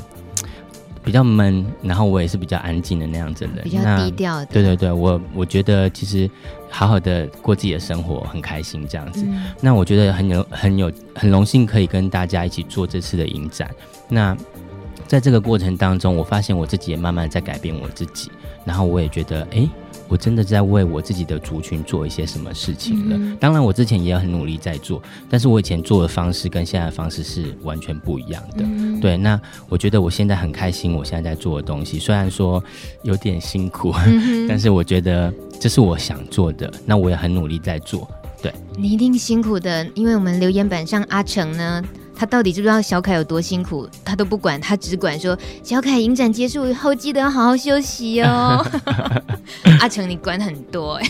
[1.04, 4.46] 比较闷，然后我也是比较安静的那样子的人，比较低调的。
[4.48, 6.30] 对对对，我我觉得其实
[6.70, 9.24] 好好的过自己的生活很开心这样子。
[9.26, 13.70] 嗯、那我觉得很有很有很荣幸可以跟大家一起做这次的影展。
[14.10, 14.36] 那
[15.08, 18.32] 在这个过程当中，我发现我自己也慢慢在改变我自己，
[18.66, 19.58] 然后我也觉得哎。
[19.58, 19.70] 诶
[20.08, 23.16] 我真的在为我自己的族群做一些什么事情了。
[23.18, 28.64] 嗯、当然，我之前也很努力在做，但是我以前做的方式跟现在的方式是完全不一样的。
[28.64, 29.40] 嗯、对，那
[29.70, 32.64] 我觉得我现在很开心，我现在在做的东西虽然说
[33.04, 38.10] 有点辛苦，嗯、但是我觉得这是我想做的，那我也很努力在做。
[38.42, 41.84] 对，你一定辛苦的，因为我们留言板上阿成呢。
[42.18, 43.88] 他到底知不知道小凯有多辛苦？
[44.04, 48.66] 他都不管，他只管说小凯影展结束以后记得要好好休息哦。
[49.80, 51.10] 阿成，你管很多哎。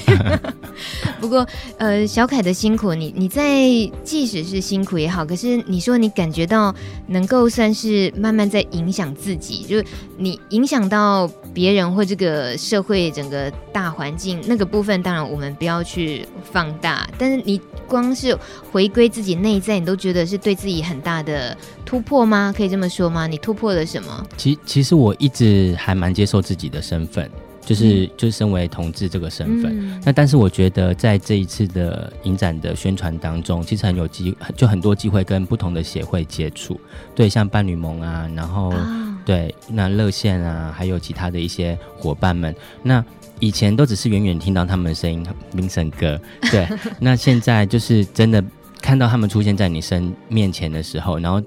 [1.19, 3.63] 不过，呃，小凯的辛苦，你你在
[4.03, 6.75] 即使是辛苦也好，可是你说你感觉到
[7.07, 9.85] 能够算是慢慢在影响自己，就是
[10.17, 18.37] 你影响到别人或这个社会整个大环境那个部分，当然我们不要去放大，但是你光是
[18.71, 20.96] 回归自己内在，你都觉得是对自己很。
[21.01, 21.55] 大的
[21.85, 22.53] 突破吗？
[22.55, 23.27] 可以这么说吗？
[23.27, 24.27] 你突破了什么？
[24.37, 27.29] 其其实我一直还蛮接受自己的身份，
[27.61, 29.71] 就是、嗯、就是身为同志这个身份。
[29.77, 36.79] 嗯、那但是我觉得在这一次的影展的宣传当中，其实很有机，就很多机会跟不同的协会接触。
[37.15, 42.55] 对，像伴侣盟啊，然后、啊、对那热线啊，还有其他的一些伙伴们。
[42.83, 43.03] 那
[43.39, 46.19] 以前都只是远远听到他们的声音，明神哥。
[46.51, 46.67] 对，
[46.99, 48.43] 那现在就是真的。
[48.81, 51.41] 看到他们出现在你身面前的时候，然后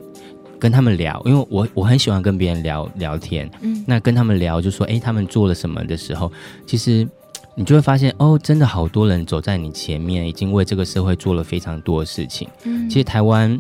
[0.59, 6.31] 跟他们聊，因为我我很喜欢跟别人聊聊天，嗯，那跟他们聊就说，哎，他们做了什么的时候，
[6.67, 7.07] 其实
[7.55, 12.49] 你就会发现，哦，真的好多人走在你前面，已经为这个社会做了非常多的事情。
[12.65, 13.59] 嗯，其实台湾，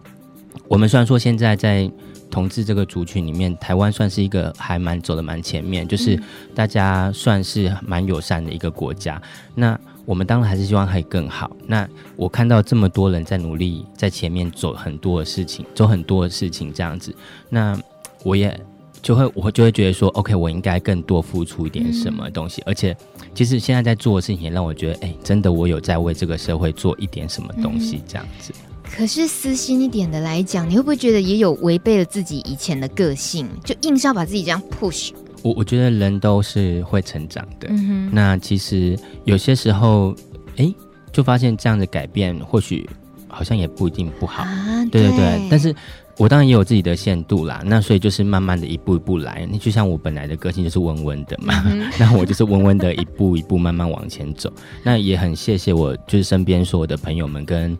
[0.68, 1.90] 我们虽然说现在在
[2.30, 6.20] 同志这个族群里面，台湾算是一个还蛮走的蛮前面，就是
[6.54, 9.20] 大家算是蛮友善的一个国家。
[9.54, 9.78] 那
[10.10, 11.48] 我们当然还是希望可以更好。
[11.68, 17.14] 那我看到这么多人在努力，在前面走很多的事情，走很多的事情这样子，
[17.48, 17.78] 那
[18.24, 18.60] 我也
[19.00, 22.60] 就会，我就会觉得说，OK，我应该更多付出一点什么东西。
[22.62, 22.96] 嗯、而且，
[23.36, 28.52] 其实现在在做的事情也让我觉得，哎，真的我有在为这个社会做一点什么东西这样子。
[28.52, 35.12] 嗯、可是私心一点的来讲，你会不会觉得也有违背了自己以前的个性，就硬是要把自己这样 push？
[35.42, 37.68] 我我觉得人都是会成长的，
[38.12, 40.14] 那其实有些时候，
[40.56, 40.72] 哎，
[41.12, 42.88] 就发现这样的改变，或许
[43.26, 45.48] 好像也不一定不好，啊、对对对。
[45.50, 45.74] 但是
[46.18, 49.48] 我当然也有自己的限度啦，那所以就是慢慢的一步一步来。
[49.50, 54.52] 那就像我本来的个性就是温温的嘛，嗯、 那我就是温温的一步一步慢慢往前走。
[54.82, 57.76] 那也很谢谢我，就是身边所有的朋友们跟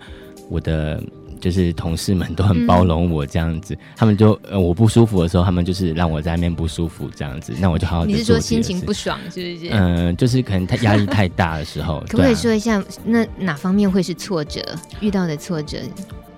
[0.49, 1.03] 我的。
[1.41, 8.05] 就是同事们都很包容我这样子，嗯、他们就呃我不舒服的时候，他们就是让我在那边不舒服这样子，那我就好好。
[8.05, 9.70] 你是说心情不爽是不是？
[9.72, 12.01] 嗯、呃，就是可能太压力太大的时候。
[12.09, 14.62] 可不可以说一下，那哪方面会是挫折？
[15.01, 15.78] 遇到的挫折？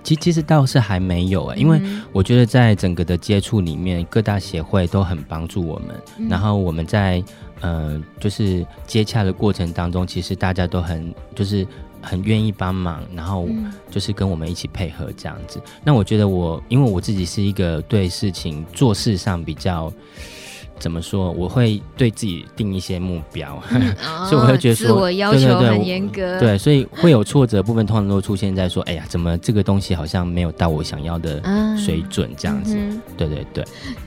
[0.03, 1.81] 其其实倒是还没有哎、欸，因为
[2.11, 7.23] 我觉得在整个的接触里面，各大协会都很帮助我们，嗯、然后我们在
[7.61, 11.67] 呃就是接洽的过程当中，其实大家都很就是。
[12.03, 13.47] 很愿意帮忙，然后
[13.89, 15.59] 就是跟我们一起配合这样子。
[15.65, 19.91] 嗯、那我觉得我，因为我自己是一个对事情做事上比较
[20.77, 23.95] 怎么说，我会对自己定一些目标，嗯、
[24.27, 26.37] 所以我会觉得说，自我要求很严格。
[26.37, 31.41] 对，对，对，所以会有挫折的部分，通常都出现在说，哎呀，怎么这个东西好像没有到我想要的
[31.77, 32.75] 水准这样子。
[33.15, 33.63] 对对对。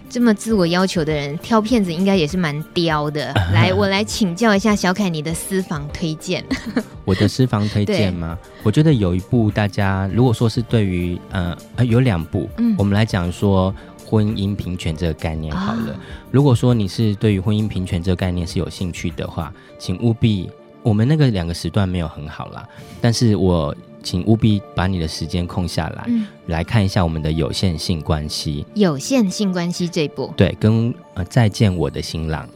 [0.09, 3.33] 这么自我要求的人，挑片子应该也是蛮刁的。
[3.53, 6.45] 来，我来请教一下小凯，你的私房推荐。
[7.05, 8.39] 我的私房推荐吗？
[8.63, 15.99] 我觉得有一部，大家如果说是对于呃，有两部，嗯，我们来讲说，婚姻平权这个概念好了。
[16.31, 20.49] 如果说你是对于婚姻平权这个概念是有兴趣的话，请务必，
[20.83, 22.67] 我们那个两个时段没有很好啦，
[23.01, 23.75] 但是我
[24.07, 28.65] 请务必把你的时间空下来，嗯，来看一下我们的有限性关系。
[28.75, 32.49] 有限性关系这一部，对，跟呃再见我的新郎。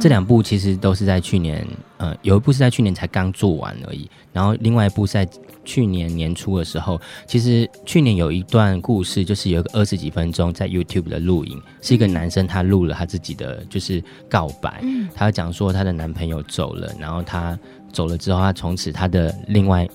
[0.00, 1.66] 这两部其实都是在去年，
[1.98, 5.28] 呃，有一部是在去年才刚做完而已，然后另外一部是在
[5.64, 14.82] 去年年初的时候，其实去年有一段故事，就是有一个二十几分钟在 YouTube 的录影，是一个男生他录了他自己的就是告白，
[15.14, 17.58] 他讲说他的男朋友走了，然后他
[17.92, 19.86] 走了之后，他从此他的另外。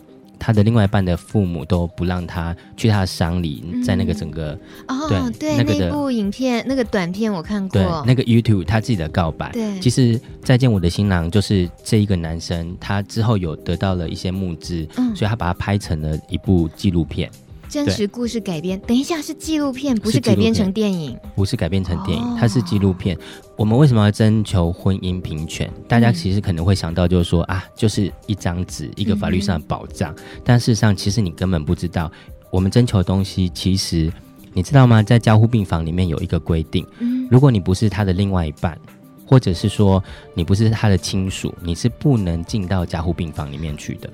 [0.46, 4.52] 他的另外一半的父母都不让他去他的丧礼，在那个整个、
[4.88, 17.32] 嗯、哦，对，那个的那部影片那个短片我看过，对，那个 YouTube 他自己的告白，对，其实再见我的新郎就是这一个男生，他之后有得到了一些募资，嗯，所以他把它拍成了一部纪录片。
[17.74, 23.18] 真实故事改编，等一下是纪录片，不是改编成电影，不是改编成电影，它是纪录片。
[23.56, 25.68] 我们为什么要征求婚姻平权？
[25.88, 30.14] 大家其实可能会想到，就是说啊，就是一张纸，一个法律上的保障。
[30.44, 32.12] 但事实上，其实你根本不知道，
[32.52, 34.14] 我们征求的东西，其实
[34.54, 35.02] 你知道吗？
[35.02, 36.86] 在加护病房里面有一个规定，
[37.28, 38.78] 如果你不是他的另外一半，
[39.26, 40.04] 或者是说
[40.36, 44.08] 你不是他的亲属，你是不能进到加护病房里面去的。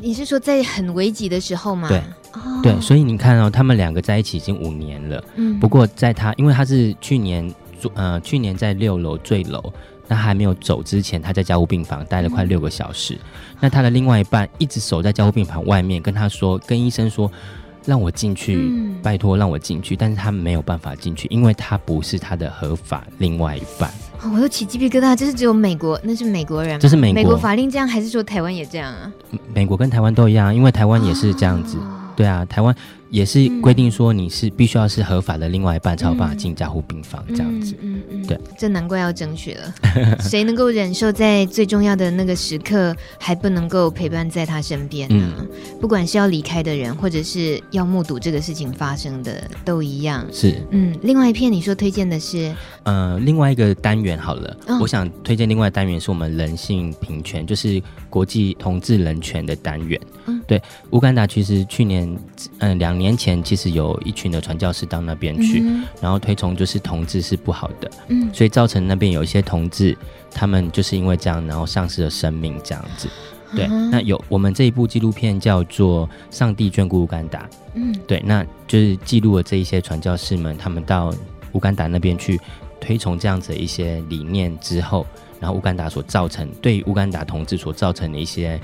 [0.00, 1.88] 你是说在很危急的时候吗？
[1.88, 1.98] 对，
[2.34, 5.24] 哦、对，所以你看哦，他们两个在一起已经五年了。
[5.36, 7.52] 嗯，不过在他，因为他是去年
[7.94, 9.72] 呃，去年在六楼坠楼，
[10.06, 13.14] 那还没有走之前，他在加护病房待了快六个小时。
[13.14, 13.20] 嗯、
[13.60, 17.30] 那他的另外一半一直守在加护病房外面，跟他说，跟医生说，
[17.84, 19.96] 让我进去，嗯、拜托让我进去。
[19.96, 23.90] 但是他没有办法进去，因为他不是他的合法另外一半。
[24.34, 26.78] 我都起鸡皮疙瘩，这是只有美国，那是美国人吗？
[26.80, 29.12] 这是美国，美国法令这样，还是说台湾也这样啊？
[29.54, 31.78] 美国跟台湾都一样，因为台湾也是这样子。
[31.78, 31.82] 哦、
[32.16, 32.74] 对啊，台湾。
[33.10, 39.74] 也是规定说你是必须要是合法的另外一半才有办法进加护病房这样子，嗯嗯，嗯，对，这难怪要争取了。
[40.22, 45.34] 谁能够忍受在最重要的那个时刻还不能够陪伴在他身边呢？
[45.38, 45.48] 嗯、
[45.80, 50.24] 不管是要离开的人，或者是要目睹这个事情发生的，都一样。
[50.32, 52.54] 是，嗯，另外一篇你说推荐的是，
[52.84, 60.00] 呃，另外一个单元好了，哦、我想推荐另外单元是我们人性平权，就是国际同志人权的单元。
[60.26, 62.06] 嗯，对，乌干达其实去年，
[62.58, 62.90] 嗯、呃，两。
[63.00, 69.96] 年前其实有一群的传教士到那边去，嗯、然后推崇就是同志是不好的，嗯，所以造成那边有一些同志，
[70.30, 73.08] 他们就是因为这样，然后丧失了生命这样子。
[73.54, 77.42] 对，那有我们这一部纪录片叫做《上帝眷顾乌干达》，
[77.74, 81.14] 嗯，对，那就是记录了这一些传教士们，他们到
[81.52, 82.38] 乌干达那边去
[82.80, 85.06] 推崇这样子的一些理念之后，
[85.38, 88.60] 然后乌干达所造成对乌干达同志所造成的一些。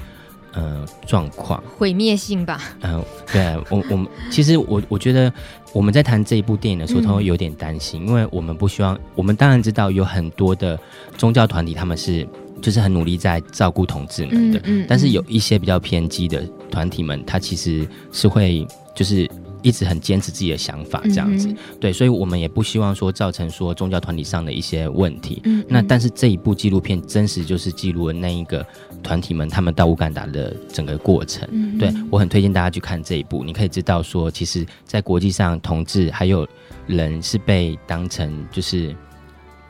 [0.57, 2.63] 呃，状况毁灭性吧？
[2.81, 5.31] 嗯、呃，对我，我们其实我我觉得
[5.75, 10.79] 我们在谈这一部电影的时候，他会有点担心，嗯、因为我们不希望，我们当然知道有很多的
[11.19, 12.27] 宗教团体，他们是
[12.63, 19.31] 就是很努力在照顾同志们的，嗯嗯、但是有一些比较偏激的团体们，他其实是会就是。
[19.63, 25.41] 一直很坚持自己的想法，这样子，嗯、对，所以我们也不希望说造成说宗教团体上的一些问题。
[25.45, 28.65] 嗯、那但是这一部纪录片真实就是记录了那一个
[29.03, 31.49] 团体们他们到乌干达的整个过程。
[31.53, 36.47] 嗯、对，我很推荐大家去看这一部，你可以知道说，其实，在国际上，同志还有
[36.87, 38.95] 人是被当成就是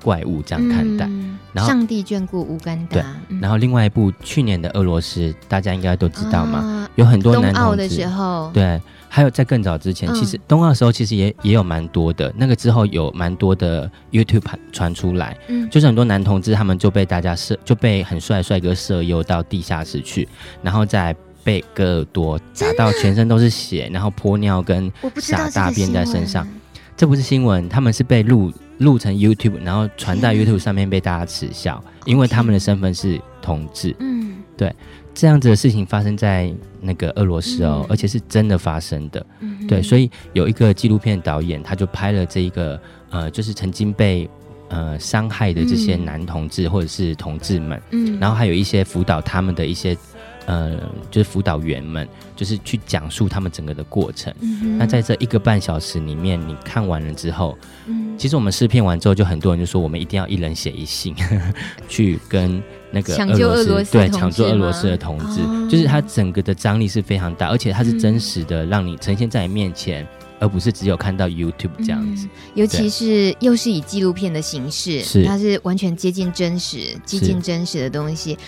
[0.03, 1.07] 怪物这样看待。
[1.07, 2.95] 嗯、然后，上帝眷顾乌干达。
[3.29, 8.81] 对，然后另外一部去年的俄罗斯，大家应该都知道嘛，啊、有很多男同志的时候，对。
[9.17, 12.31] 还有在更早之前，其实冬奥的时候，其实也也有蛮多的。
[12.37, 14.45] 那个之后有蛮多的 YouTube
[14.75, 20.29] 传出来，嗯，就是很多男同志他们就被大家色就被很帅帅哥色诱到地下室去，
[20.63, 26.47] 然后再被割耳朵打到全身都是血，然后泼尿跟撒大便在身上。
[26.95, 33.97] 这不是新闻，他们是被录录成 YouTube，然后传在 YouTube 上面被大家耻笑，因为他们的身份是同志。
[33.99, 34.71] 嗯，对。
[35.17, 39.25] 这样子的事情发生在那个俄罗斯哦，嗯、而且是真的发生的。
[39.41, 44.29] 嗯、对，所以有一个纪录片导演，他就拍了这一个呃，就是曾经被
[44.69, 49.97] 呃伤害的这些男同志或者是同志们，嗯，然后还有一些辅导他们的一些
[50.47, 50.77] 呃，
[51.11, 54.33] 就是辅导员们，就是去讲述他们整个的过程。
[54.41, 61.15] 嗯、那在这一个半小时里面，你看完了之后，嗯，其实我们试片完之后，就很多人就说，我们一定要一人写一信
[61.89, 62.63] 去跟。
[62.93, 72.27] 那个抢救俄罗斯对，抢救俄罗斯的同志，哦、就是它整个的张力是非常大，而且它是真实的，让你呈现在你面前，嗯、而不是只有看到 YouTube 这样子。
[72.27, 78.39] 嗯、尤其是又是以纪录片的形式，是它是完全接近真实、接近真实的东西。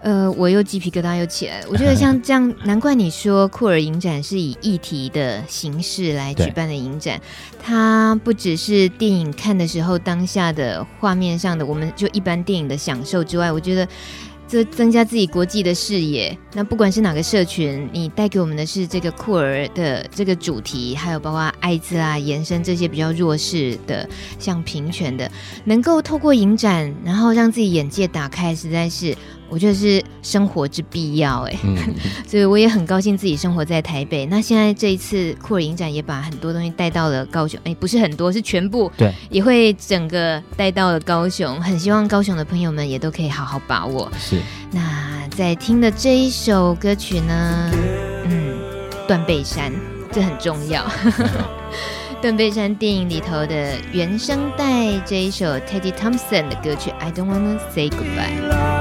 [0.00, 1.66] 呃，我又鸡皮疙瘩又起来了。
[1.70, 7.20] 我觉得像 这样，难怪你说酷儿影展是以议题的形式来举办的影展，
[7.62, 13.86] 它不只是电影看的时候当下的画面上的，我们就一般电影的享受之外，我觉得。
[14.50, 16.34] 这增加自己国际的视野。
[16.54, 25.30] 那不管是哪个社群，你带给我们的是这个酷儿的这个主题，还有包括艾滋啊、延伸这些比较弱势的，像平权的，
[25.64, 29.14] 能够透过影展，然后让自己眼界打开，实在是。
[29.48, 31.76] 我觉得是生活之必要哎，嗯、
[32.28, 34.26] 所以我也很高兴自己生活在台北。
[34.26, 41.60] 那现在这一次酷儿影展也把很多东西带到了高雄，哎，不是很多，是全部，对，也会整个带到了高雄。
[41.62, 44.10] 很希望高雄的朋友们也都可以好好把握。
[44.18, 44.40] 是。
[44.70, 47.70] 那在听的这一首歌曲呢，
[48.24, 48.58] 嗯，
[49.06, 49.72] 断背山，
[50.12, 50.84] 这很重要。
[52.20, 58.77] 断背山电影里头的原声带这一首 Teddy Thompson 的歌曲 I Don't Wanna Say Goodbye。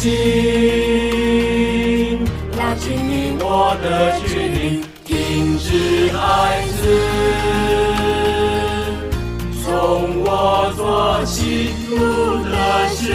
[0.00, 0.08] 心，
[2.56, 6.80] 拉近你我的距离，停止孩子，
[9.62, 12.56] 从我做起，路的
[12.94, 13.12] 学。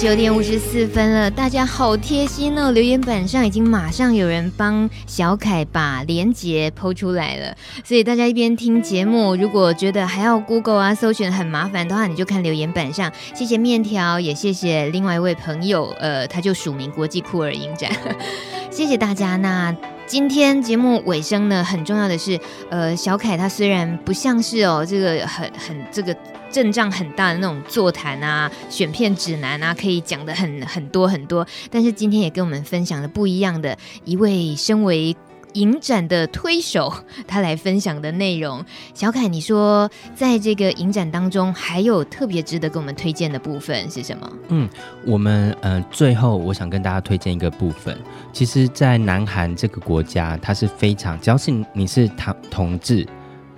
[0.00, 2.70] 九点五十四分了，大家好贴心哦！
[2.70, 13.12] 留言板上已经马上有人帮小凯把连接剖出来了，所以大家一边听节目，如果觉得还要 Google 啊搜寻很麻烦的话，你就看留言板上。
[13.34, 17.92] 谢谢面条，也谢谢另外一位朋友，呃，他就署名国际酷儿影展，
[18.72, 19.36] 谢谢大家。
[19.36, 19.76] 那
[20.06, 22.40] 今天节目尾声呢，很重要的是，
[22.70, 26.16] 呃，小凯他虽然不像是哦，这个很很这个。
[26.50, 31.46] 阵仗很大的那种座谈啊，选片指南啊，可以讲的很很多很多。
[31.70, 35.16] 但是今天也跟我们分享了不一样的一位身为
[35.54, 36.92] 影展的推手，
[37.26, 38.64] 他来分享的内容。
[38.94, 44.30] 小凯，你说在这个影展当中，还有特别值得给我们推荐的部分是什么？
[44.48, 44.68] 嗯，
[45.04, 47.98] 我们呃最后我想跟大家推荐一个部分。
[48.32, 53.04] 其实，在南韩这个国家，它是非常，只要是你是同同志。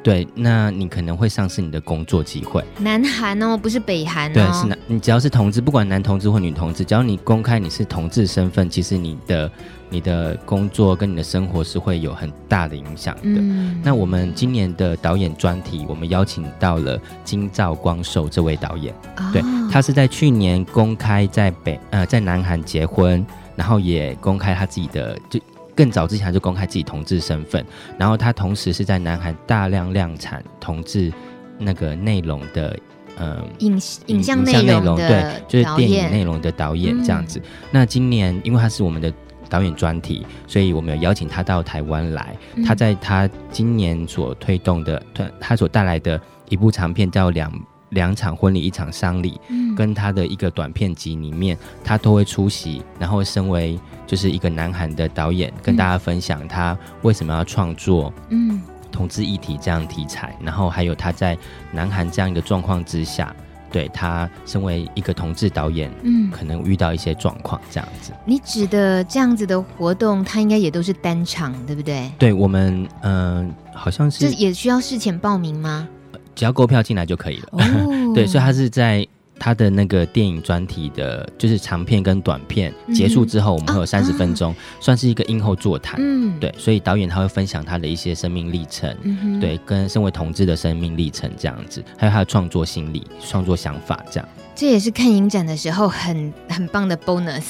[0.02, 2.64] 对，那你可能会丧失你的工作机会。
[2.78, 4.34] 南韩哦，不是北韩哦。
[4.34, 9.50] 对，是男，你只要是同志，不管男同志或女同志，只要你公开你是同志身份，其实你的
[9.88, 13.20] 你的工作跟你的生活是会有很大的影响的。
[13.24, 13.80] 嗯。
[13.84, 18.92] 那我们今年的导演专题，我们邀请到了金兆光寿这位导演。
[19.18, 19.30] 哦。
[19.32, 19.40] 对，
[19.70, 23.24] 他是在去年公开在北呃在南韩结婚，
[23.54, 25.38] 然后也公开他自己的就。
[25.74, 27.64] 更早之前他就公开自己同志身份，
[27.98, 31.12] 然后他同时是在南韩大量量产同志
[31.58, 32.78] 那个内容的，
[33.18, 37.38] 嗯，影影像内容，容对，就是电影内容的导演这样子。
[37.38, 39.12] 嗯、那今年因为他是我们的
[39.48, 42.36] 导演专题，所以我们有邀请他到台湾来。
[42.54, 45.02] 嗯、他在他今年所推动的，
[45.38, 47.52] 他所带来的一部长片叫《两
[47.92, 53.80] 两场婚礼一场丧礼》，嗯，跟他的一个短片集里面，他都会出席，然后身为。
[54.04, 61.38] 就是一个南韩的导演跟大家分享他为什么要创作嗯同志议题这样题材，然后还有他在
[61.70, 63.34] 南韩这样一个状况之下，
[63.70, 68.12] 对他身为一个同志导演嗯可能遇到一些状况这样子。
[68.26, 72.12] 你指的这样子的活动，他应该也都是单场对不对？
[72.18, 75.88] 对我们嗯、呃、好像是这也需要事前报名吗？
[76.34, 77.48] 只要购票进来就可以了。
[77.52, 79.06] 哦、 对，所以他是在。
[79.38, 85.98] 他的那个电影专题的，就是长片跟短片结束之后，我们会有三十分钟，嗯、算是一个映后座谈。
[86.00, 94.28] 嗯，对，所以导演他会分享他的一些生命历程，嗯、对，跟身为同志的生命历程这样子，还有他的创作心理、创作想法这样。
[94.54, 97.42] 这也是看影展的时候很很棒的 bonus，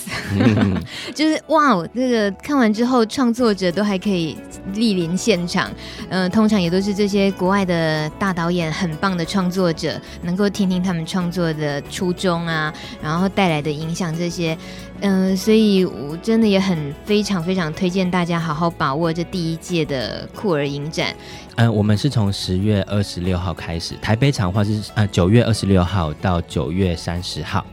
[1.15, 4.37] 就是哇，这个看完之后，创作者都还可以
[4.73, 5.71] 莅临现场，
[6.09, 12.73] 嗯、呃，通常也都是这些国外的大导演，很棒的创作者，能够听听他们创作的初衷啊，
[13.03, 14.57] 然后带来的影响这些。
[15.05, 21.13] 嗯、呃，所以我真的也很非常非常推荐大家好好把握这第一届的酷儿影展。
[21.57, 27.65] 嗯、我们是从十月二十六号开始，台北场的话是呃九月二十六号到九月三十号，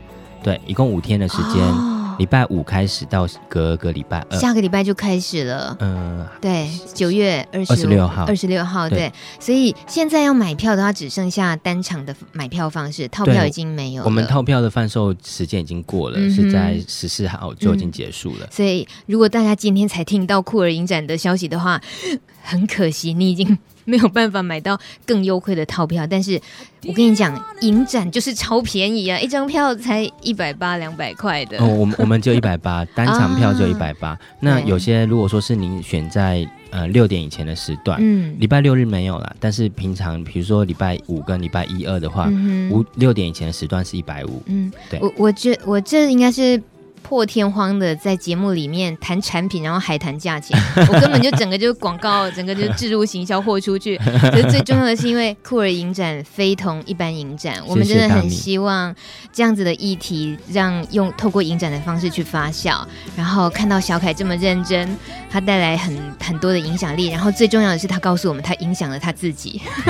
[0.42, 1.99] 对，一共五天的时间。
[2.20, 5.74] 礼拜五开始到隔个礼拜二，下个礼拜就开始了。
[5.80, 9.10] 嗯，对，九月二十六号，二十六号，对。
[9.38, 14.04] 所以现在要买票的话，只剩下单场的买票方式，套票已经没有了。
[14.04, 18.48] 我们套票的贩售时间已经过了，嗯、是在十四号就已经结束了、嗯。
[18.52, 21.80] 所以，如果大家今天才听到酷儿影展的消息的话，
[22.44, 23.56] 很可惜，你已经。
[23.90, 26.40] 没有办法买到更优惠的套票，但是
[26.86, 31.58] 我跟你讲，影展就是超便宜啊，一张票才一百八两百块的。
[31.58, 34.16] 哦，我们我们就一百八， 单场票就一百八。
[34.40, 42.30] 那有些如果说是您选在呃六点以前的时段，嗯，礼拜六日没有了，但是平常比如说礼拜五跟礼拜一二的话，
[42.70, 44.42] 五六点以前的时段是一百五。
[44.46, 46.62] 嗯，对，我我觉我这应该是。
[47.02, 53.96] 破天荒的在节目里面谈产品，然后还谈价钱， 我根本就整个就广告，整个就置入行销货出去。
[54.30, 58.94] 可是最重要的是，因为酷儿影展非同一般影展，我们真的很希望
[59.32, 62.84] 这样子的议题，让用透过影展的方式去发酵，
[63.16, 64.96] 然后看到小凯这么认真，
[65.30, 69.60] 他带来很很多的影响力，然后最重要的是，他告诉我们他影响了他自己。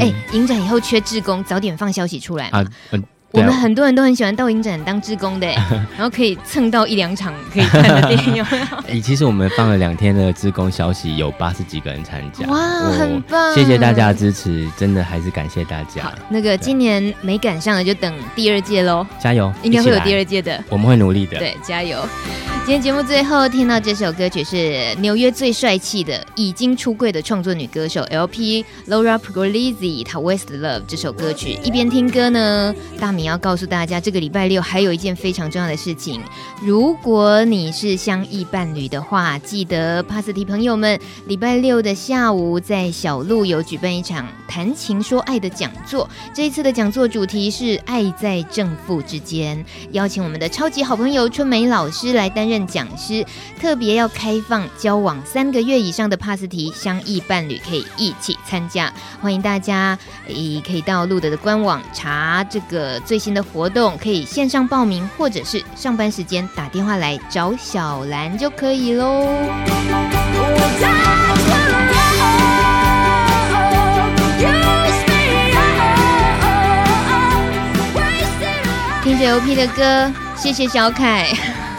[0.00, 2.60] 哎、欸，影展以后缺志工，早点放消息出来嘛。
[2.60, 3.02] 啊嗯
[3.32, 5.46] 我们很多人都很喜欢到影展当志工的，
[5.96, 8.44] 然后可以蹭到一两场可以看的电影。
[9.02, 12.46] 其实我们放了两天的志工消息，有八十几个人参加。
[12.48, 12.60] 哇，
[12.90, 13.54] 很棒！
[13.54, 16.12] 谢谢大家的支持，真的还是感谢大家。
[16.28, 19.52] 那个今年没赶上的就等第二届喽，加油！
[19.62, 21.38] 应该会有第二届的，我们会努力的。
[21.38, 22.06] 对，加油！
[22.64, 31.58] 今天节目最后听到这首歌曲是纽约最帅气的已经出柜的创作女歌手 LP Laura Pugliese 她 Wasted Love 这首歌曲。
[31.64, 36.20] 一边听歌呢，大你要告诉大家，这个礼拜六还有一件非常重要的事情。
[36.60, 40.98] 如果你是相异伴侣的话，记得帕斯提朋友们，
[41.28, 46.10] 礼拜六的下午在小路有举办一场谈情说爱的讲座。
[46.34, 52.66] 这一次的讲座主题是爱在正负之间，邀请我们的超级好朋友春梅老师来担任。
[52.66, 53.24] 讲师
[53.60, 59.96] 特别要开放交往三个月以上的帕斯提相异伴侣可以一起参加，欢迎大家
[60.26, 69.26] 也可以到路德的官网查这个最新的活动，可以线上报名，或者是上班时间打电话来找小兰就可以喽。
[79.04, 81.28] 听着 LP 的歌，谢谢小凯。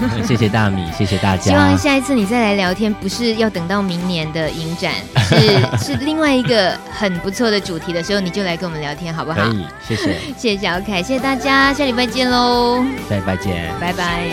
[0.25, 1.43] 谢谢大米，谢谢大家。
[1.43, 4.93] 希望下一次你再来聊天，不是要等到明年的影展，
[5.27, 5.37] 是
[5.93, 9.41] 是另外一个很不错的主题的时候，你就来跟我们聊天，好不好？
[9.41, 12.83] 可以，谢谢，谢谢小凯，谢谢大家，下礼拜见喽！
[13.09, 14.29] 下礼拜见，拜拜。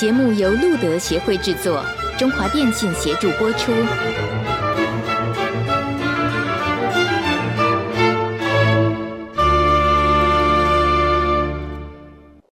[0.00, 1.84] 节目由路德协会制作，
[2.18, 3.70] 中华电信协助播出。